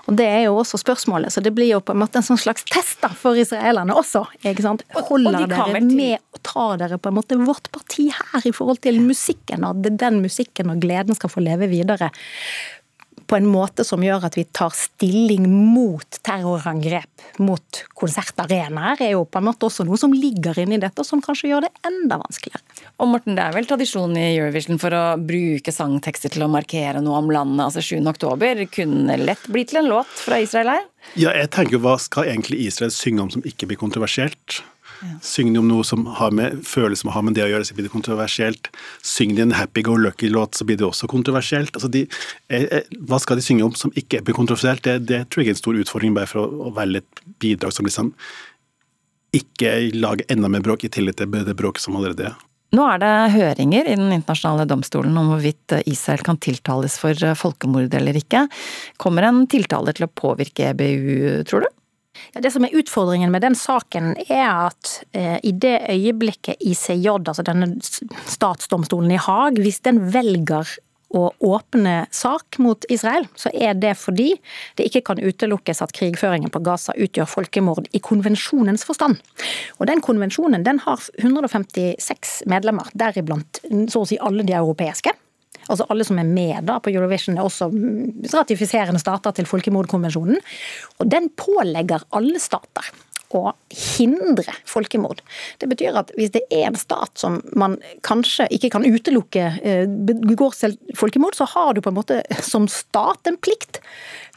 Og 0.06 0.18
Det 0.20 0.28
er 0.28 0.44
jo 0.48 0.58
også 0.62 0.80
spørsmålet, 0.82 1.34
så 1.34 1.44
det 1.44 1.54
blir 1.56 1.72
jo 1.74 1.82
på 1.84 1.96
en 1.96 2.02
måte 2.04 2.22
en 2.22 2.28
sånn 2.28 2.42
slags 2.42 2.66
test 2.70 3.02
da, 3.04 3.10
for 3.10 3.38
israelerne 3.40 3.96
også. 3.96 4.26
ikke 4.44 4.66
sant? 4.66 4.86
Holder 5.10 5.40
de 5.42 5.50
dere 5.52 5.84
med 5.86 6.18
og 6.36 6.42
ta 6.46 6.68
dere 6.82 7.00
på 7.02 7.12
en 7.12 7.20
måte 7.20 7.40
vårt 7.42 7.72
parti 7.76 8.10
her 8.14 8.48
i 8.48 8.54
forhold 8.56 8.82
til 8.86 9.02
musikken, 9.04 9.66
og 9.66 9.86
at 9.86 10.00
den 10.02 10.22
musikken 10.24 10.72
og 10.74 10.82
gleden 10.84 11.18
skal 11.18 11.34
få 11.34 11.44
leve 11.46 11.70
videre? 11.72 12.12
På 13.28 13.38
en 13.38 13.48
måte 13.50 13.86
som 13.88 14.04
gjør 14.04 14.28
at 14.28 14.38
vi 14.38 14.46
tar 14.56 14.74
stilling 14.76 15.48
mot 15.50 16.20
terrorangrep 16.26 17.40
mot 17.42 17.82
konsertarenaer, 17.98 19.02
er 19.02 19.14
jo 19.16 19.26
på 19.28 19.42
en 19.42 19.48
måte 19.48 19.68
også 19.68 19.86
noe 19.88 20.00
som 20.00 20.14
ligger 20.14 20.60
inni 20.62 20.80
dette, 20.82 21.02
og 21.02 21.08
som 21.08 21.24
kanskje 21.24 21.50
gjør 21.52 21.66
det 21.66 21.72
enda 21.88 22.20
vanskeligere. 22.22 22.62
Og 23.02 23.10
Morten, 23.12 23.36
Det 23.36 23.44
er 23.44 23.56
vel 23.56 23.66
tradisjon 23.68 24.16
i 24.16 24.38
Eurovision 24.38 24.80
for 24.80 24.94
å 24.96 25.04
bruke 25.20 25.74
sangtekster 25.74 26.32
til 26.32 26.46
å 26.46 26.52
markere 26.52 27.02
noe 27.02 27.18
om 27.20 27.32
landet. 27.32 27.66
altså 27.66 27.82
7. 27.82 28.06
oktober 28.08 28.66
kunne 28.72 29.18
lett 29.18 29.48
bli 29.48 29.66
til 29.66 29.82
en 29.82 29.90
låt 29.90 30.08
fra 30.08 30.40
Israel 30.40 30.68
her? 30.68 30.86
Ja, 31.16 31.32
jeg 31.36 31.50
tenker 31.52 31.78
Hva 31.78 31.98
skal 32.00 32.32
egentlig 32.32 32.66
Israel 32.68 32.92
synge 32.92 33.22
om 33.22 33.30
som 33.30 33.44
ikke 33.44 33.68
blir 33.68 33.78
kontroversielt? 33.78 34.62
Ja. 35.02 35.18
Synger 35.26 35.58
de 35.58 35.62
om 35.64 35.70
noe 35.70 35.86
som 35.88 36.06
har 36.20 36.34
med 36.36 36.64
følelser 36.68 37.06
som 37.06 37.14
har 37.16 37.26
med 37.28 37.38
det 37.38 37.46
å 37.46 37.50
gjøre, 37.52 37.68
så 37.68 37.76
blir 37.78 37.88
det 37.88 37.94
kontroversielt. 37.94 38.72
Synger 39.06 39.40
de 39.40 39.46
en 39.48 39.58
happy 39.60 39.84
go 39.86 39.98
lucky-låt, 40.00 40.56
så 40.56 40.68
blir 40.68 40.80
det 40.80 40.88
også 40.88 41.10
kontroversielt. 41.12 41.76
Altså 41.76 41.92
de, 41.92 42.06
er, 42.50 42.68
er, 42.80 42.90
hva 43.10 43.20
skal 43.22 43.40
de 43.40 43.46
synge 43.46 43.68
om 43.68 43.76
som 43.78 43.94
ikke 43.98 44.24
blir 44.26 44.38
kontroversielt? 44.38 44.86
Det, 44.88 45.00
det 45.10 45.26
tror 45.30 45.44
jeg 45.44 45.54
er 45.54 45.58
en 45.58 45.64
stor 45.64 45.80
utfordring, 45.84 46.16
bare 46.18 46.32
for 46.32 46.46
å, 46.46 46.70
å 46.70 46.74
velge 46.76 47.04
et 47.04 47.24
bidrag 47.44 47.76
som 47.76 47.88
liksom 47.88 48.14
ikke 49.36 49.78
lager 49.96 50.28
enda 50.32 50.50
mer 50.52 50.64
bråk, 50.64 50.86
i 50.88 50.92
tillegg 50.92 51.20
til 51.20 51.32
det 51.34 51.58
bråket 51.60 51.84
som 51.84 51.98
allerede 52.00 52.30
er. 52.32 52.44
Nå 52.76 52.84
er 52.90 53.00
det 53.00 53.14
høringer 53.36 53.88
i 53.88 53.96
Den 53.96 54.12
internasjonale 54.12 54.66
domstolen 54.68 55.16
om 55.20 55.30
hvorvidt 55.32 55.78
Israel 55.88 56.24
kan 56.26 56.40
tiltales 56.42 56.98
for 57.00 57.16
folkemord 57.38 57.94
eller 57.96 58.18
ikke. 58.20 58.46
Kommer 59.02 59.28
en 59.28 59.46
tiltale 59.52 59.94
til 59.96 60.08
å 60.08 60.12
påvirke 60.12 60.72
EBU, 60.74 61.44
tror 61.48 61.66
du? 61.66 61.70
Ja, 62.34 62.42
det 62.42 62.52
som 62.56 62.66
er 62.66 62.76
Utfordringen 62.76 63.32
med 63.34 63.46
den 63.46 63.56
saken 63.56 64.14
er 64.28 64.70
at 64.70 64.96
eh, 65.16 65.38
i 65.44 65.52
det 65.52 65.78
øyeblikket 65.90 66.60
ICJ, 66.60 67.10
altså 67.18 67.46
denne 67.46 67.76
statsdomstolen 67.82 69.14
i 69.16 69.22
Haag, 69.22 69.62
hvis 69.62 69.82
den 69.86 70.02
velger 70.14 70.78
å 71.16 71.30
åpne 71.48 72.06
sak 72.14 72.58
mot 72.60 72.86
Israel, 72.92 73.28
så 73.40 73.52
er 73.54 73.76
det 73.80 73.94
fordi 74.00 74.34
det 74.76 74.90
ikke 74.90 75.04
kan 75.12 75.22
utelukkes 75.22 75.82
at 75.86 75.94
krigføringen 75.96 76.52
på 76.52 76.62
Gaza 76.66 76.96
utgjør 76.98 77.30
folkemord 77.30 77.88
i 77.96 78.02
konvensjonens 78.04 78.86
forstand. 78.88 79.22
Og 79.80 79.88
Den 79.88 80.04
konvensjonen 80.04 80.66
den 80.66 80.82
har 80.84 81.04
156 81.22 82.42
medlemmer, 82.52 82.90
deriblant 82.94 83.62
så 83.92 84.04
å 84.04 84.10
si 84.10 84.20
alle 84.20 84.44
de 84.48 84.58
europeiske. 84.58 85.14
Altså 85.70 85.88
Alle 85.90 86.06
som 86.08 86.20
er 86.22 86.30
med 86.30 86.68
da 86.68 86.78
på 86.84 86.94
Eurovision, 86.94 87.38
er 87.38 87.48
også 87.48 87.70
ratifiserende 88.34 89.02
stater 89.02 89.36
til 89.36 89.50
folkemordkonvensjonen. 89.50 90.40
Og 91.00 91.10
Den 91.12 91.32
pålegger 91.40 92.06
alle 92.16 92.42
stater 92.44 92.94
å 93.36 93.52
hindre 93.74 94.54
folkemord. 94.70 95.22
Det 95.60 95.70
betyr 95.72 95.98
at 96.00 96.12
hvis 96.18 96.34
det 96.36 96.44
er 96.54 96.70
en 96.70 96.80
stat 96.80 97.18
som 97.20 97.40
man 97.58 97.78
kanskje 98.06 98.48
ikke 98.54 98.72
kan 98.76 98.86
utelukke 98.86 99.48
eh, 99.62 99.86
begår 99.88 100.56
folkemord, 100.98 101.38
så 101.38 101.48
har 101.56 101.74
du 101.74 101.82
på 101.84 101.92
en 101.92 101.98
måte 101.98 102.22
som 102.46 102.70
stat 102.72 103.28
en 103.28 103.40
plikt 103.42 103.82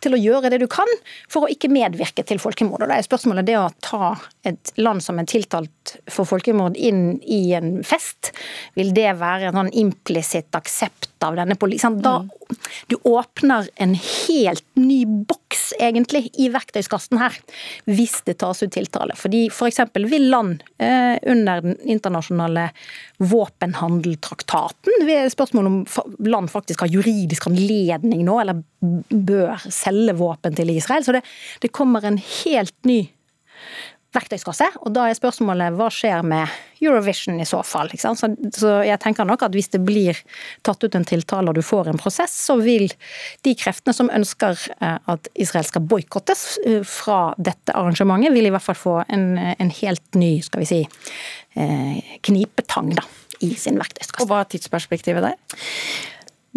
til 0.03 0.15
å 0.15 0.21
gjøre 0.21 0.51
det 0.53 0.61
du 0.63 0.69
kan 0.71 0.89
for 1.31 1.45
å 1.45 1.53
ikke 1.53 1.71
medvirke 1.73 2.25
til 2.27 2.41
folkemord. 2.43 2.85
Og 2.85 2.91
da 2.91 2.99
er 2.99 3.07
spørsmålet 3.07 3.49
det 3.49 3.59
å 3.59 3.71
ta 3.85 4.15
et 4.49 4.73
land 4.79 5.03
som 5.05 5.19
er 5.21 5.29
tiltalt 5.31 5.97
for 6.11 6.29
folkemord 6.29 6.79
inn 6.79 7.19
i 7.27 7.43
en 7.59 7.81
fest, 7.87 8.33
vil 8.77 8.93
det 8.97 9.13
være 9.21 9.51
en 9.51 9.63
sånn 9.63 9.75
implisitt 9.77 10.55
aksept 10.59 11.09
av 11.25 11.39
denne 11.39 11.57
politikken? 11.59 12.01
Da 12.05 12.21
du 12.87 12.97
åpner 13.05 13.69
en 13.77 13.95
helt 13.95 14.65
ny 14.79 15.03
boks, 15.07 15.73
egentlig, 15.79 16.29
i 16.41 16.49
verktøyskassen 16.53 17.21
her, 17.21 17.35
hvis 17.89 18.19
det 18.27 18.39
tas 18.43 18.63
ut 18.63 18.73
tiltale. 18.73 19.17
Fordi 19.19 19.47
f.eks. 19.53 19.83
For 19.93 20.09
vil 20.09 20.29
land 20.33 20.65
eh, 20.81 21.19
under 21.29 21.65
den 21.65 21.77
internasjonale 21.85 22.71
våpenhandeltraktaten, 23.19 25.07
Spørsmålet 25.29 25.69
om 25.69 26.27
land 26.27 26.51
faktisk 26.53 26.83
har 26.85 26.93
juridisk 26.93 27.49
anledning 27.51 28.25
nå, 28.27 28.39
eller 28.41 28.63
bør 28.81 29.69
selge 29.73 30.15
våpen 30.19 30.57
til 30.57 30.73
Israel. 30.73 31.05
Så 31.05 31.15
det, 31.17 31.23
det 31.63 31.73
kommer 31.75 32.05
en 32.07 32.19
helt 32.19 32.77
ny 32.89 33.03
verktøyskasse. 34.17 34.67
Og 34.87 34.93
da 34.97 35.07
er 35.09 35.17
spørsmålet 35.19 35.77
hva 35.77 35.89
skjer 35.93 36.25
med 36.27 36.49
Eurovision 36.81 37.41
i 37.43 37.47
så 37.49 37.61
fall. 37.67 37.91
Så, 37.99 38.15
så, 38.57 38.73
jeg 38.87 39.01
tenker 39.03 39.29
nok 39.29 39.45
at 39.45 39.57
hvis 39.57 39.71
det 39.75 39.83
blir 39.85 40.19
tatt 40.67 40.85
ut 40.85 40.97
en 40.97 41.07
tiltale 41.09 41.51
og 41.51 41.59
du 41.59 41.65
får 41.65 41.91
en 41.91 42.01
prosess, 42.01 42.33
så 42.47 42.59
vil 42.63 42.89
de 43.47 43.55
kreftene 43.59 43.97
som 43.97 44.13
ønsker 44.15 44.57
eh, 44.79 44.97
at 45.13 45.31
Israel 45.37 45.67
skal 45.69 45.85
boikottes 45.91 46.45
eh, 46.65 46.81
fra 46.87 47.35
dette 47.37 47.75
arrangementet, 47.77 48.33
vil 48.37 48.49
i 48.49 48.55
hvert 48.55 48.65
fall 48.65 48.79
få 48.79 48.99
en, 49.07 49.31
en 49.37 49.75
helt 49.83 50.19
ny, 50.19 50.39
skal 50.47 50.65
vi 50.65 50.71
si, 50.71 50.83
eh, 51.59 52.15
knipetang 52.25 52.95
da, 52.97 53.05
i 53.45 53.53
sin 53.61 53.81
verktøyskasse. 53.81 54.25
Og 54.25 54.33
hva 54.33 54.45
er 54.45 54.55
tidsperspektivet 54.55 55.29
der? 55.29 55.37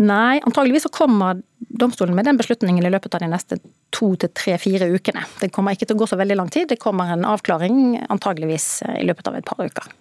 Nei, 0.02 0.40
antageligvis 0.42 0.88
så 0.88 0.90
kommer 0.94 1.42
domstolen 1.60 2.16
med 2.18 2.26
den 2.26 2.38
beslutningen 2.40 2.86
i 2.86 2.90
løpet 2.90 3.14
av 3.16 3.22
de 3.22 3.30
neste 3.30 3.58
to 3.94 4.14
til 4.18 4.32
tre-fire 4.34 4.88
ukene. 4.90 5.24
Det 5.40 5.52
kommer 5.54 5.76
ikke 5.76 5.86
til 5.90 6.00
å 6.00 6.02
gå 6.02 6.08
så 6.10 6.18
veldig 6.18 6.38
lang 6.40 6.50
tid. 6.54 6.72
Det 6.72 6.80
kommer 6.82 7.12
en 7.14 7.28
avklaring 7.28 8.00
antageligvis 8.10 8.82
i 8.98 9.06
løpet 9.06 9.30
av 9.30 9.38
et 9.38 9.46
par 9.46 9.62
uker. 9.62 9.92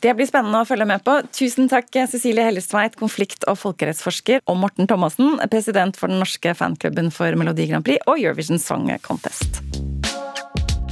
Det 0.00 0.14
blir 0.16 0.28
spennende 0.28 0.62
å 0.62 0.68
følge 0.68 0.86
med 0.88 1.04
på. 1.04 1.18
Tusen 1.34 1.68
takk 1.68 1.90
Cecilie 2.08 2.46
Hellestveit, 2.46 2.96
konflikt- 2.96 3.44
og 3.50 3.58
folkerettsforsker, 3.60 4.40
og 4.48 4.56
Morten 4.62 4.88
Thomassen, 4.88 5.36
president 5.52 5.98
for 5.98 6.08
den 6.08 6.22
norske 6.22 6.54
fanklubben 6.56 7.12
for 7.12 7.36
Melodi 7.36 7.68
Grand 7.68 7.84
Prix 7.84 8.00
og 8.08 8.22
Eurovision 8.22 8.62
Song 8.62 8.88
Contest. 9.04 9.60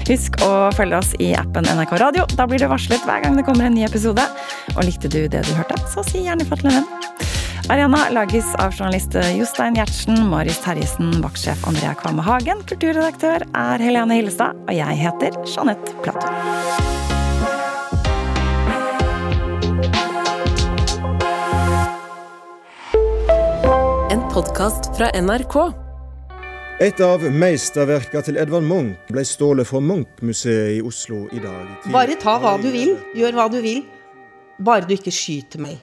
Husk 0.07 0.37
å 0.47 0.69
følge 0.77 1.01
oss 1.01 1.15
i 1.19 1.33
appen 1.35 1.67
NRK 1.67 1.97
Radio. 1.99 2.29
Da 2.37 2.47
blir 2.47 2.61
du 2.63 2.69
varslet 2.71 3.03
hver 3.09 3.25
gang 3.25 3.41
det 3.41 3.47
kommer 3.49 3.67
en 3.67 3.75
ny 3.75 3.83
episode. 3.89 4.23
Og 4.77 4.85
likte 4.87 5.11
du 5.11 5.25
det 5.25 5.43
du 5.49 5.57
hørte, 5.57 5.81
så 5.91 6.05
si 6.07 6.23
gjerne 6.29 6.47
ifra 6.47 6.61
til 6.61 6.71
en 6.71 6.83
venn. 6.83 7.36
Arena 7.69 7.99
lages 8.11 8.55
av 8.55 8.71
journalist 8.71 9.15
Jostein 9.39 9.75
Gjertsen, 9.75 10.21
Marius 10.31 10.61
Terjesen, 10.63 11.09
vaktsjef 11.19 11.65
Andrea 11.67 11.97
Kvamme 11.99 12.23
Hagen, 12.23 12.61
kulturredaktør 12.63 13.43
er 13.43 13.83
Helene 13.83 14.15
Hillestad, 14.15 14.55
og 14.69 14.77
jeg 14.77 14.99
heter 15.01 15.35
Jeanette 15.51 15.95
Platou. 16.05 16.31
En 24.15 24.23
podkast 24.31 24.93
fra 24.95 25.11
NRK. 25.19 25.59
Et 26.87 27.03
av 27.03 27.27
meisterverka 27.35 28.23
til 28.29 28.39
Edvard 28.39 28.69
Munch 28.69 29.11
ble 29.11 29.27
stålet 29.27 29.67
fra 29.67 29.83
Munch-museet 29.83 30.77
i 30.77 30.87
Oslo 30.87 31.25
i 31.35 31.43
dag. 31.43 31.91
Bare 31.91 32.15
ta 32.23 32.39
hva 32.39 32.55
du 32.63 32.71
vil, 32.71 32.95
gjør 33.19 33.41
hva 33.41 33.51
du 33.51 33.59
vil, 33.67 33.83
bare 34.63 34.87
du 34.87 34.95
ikke 35.01 35.11
skyter 35.11 35.67
meg. 35.67 35.83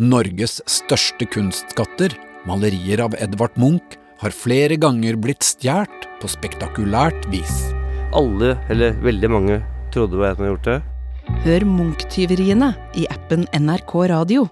Norges 0.00 0.62
største 0.64 1.26
kunstskatter, 1.28 2.14
malerier 2.48 3.02
av 3.04 3.12
Edvard 3.20 3.52
Munch, 3.60 3.98
har 4.22 4.32
flere 4.32 4.78
ganger 4.80 5.18
blitt 5.20 5.44
stjålet 5.44 6.06
på 6.22 6.30
spektakulært 6.32 7.26
vis. 7.28 7.66
Alle, 8.16 8.54
eller 8.72 8.96
veldig 9.04 9.30
mange, 9.32 9.58
trodde 9.92 10.16
det 10.16 10.22
var 10.22 10.30
jeg 10.30 10.38
som 10.38 10.46
hadde 10.46 10.54
gjort 10.54 10.70
det. 10.70 10.78
Hør 11.44 11.68
Munch-tyveriene 11.74 12.70
i 12.96 13.04
appen 13.12 13.44
NRK 13.52 13.94
Radio. 14.14 14.46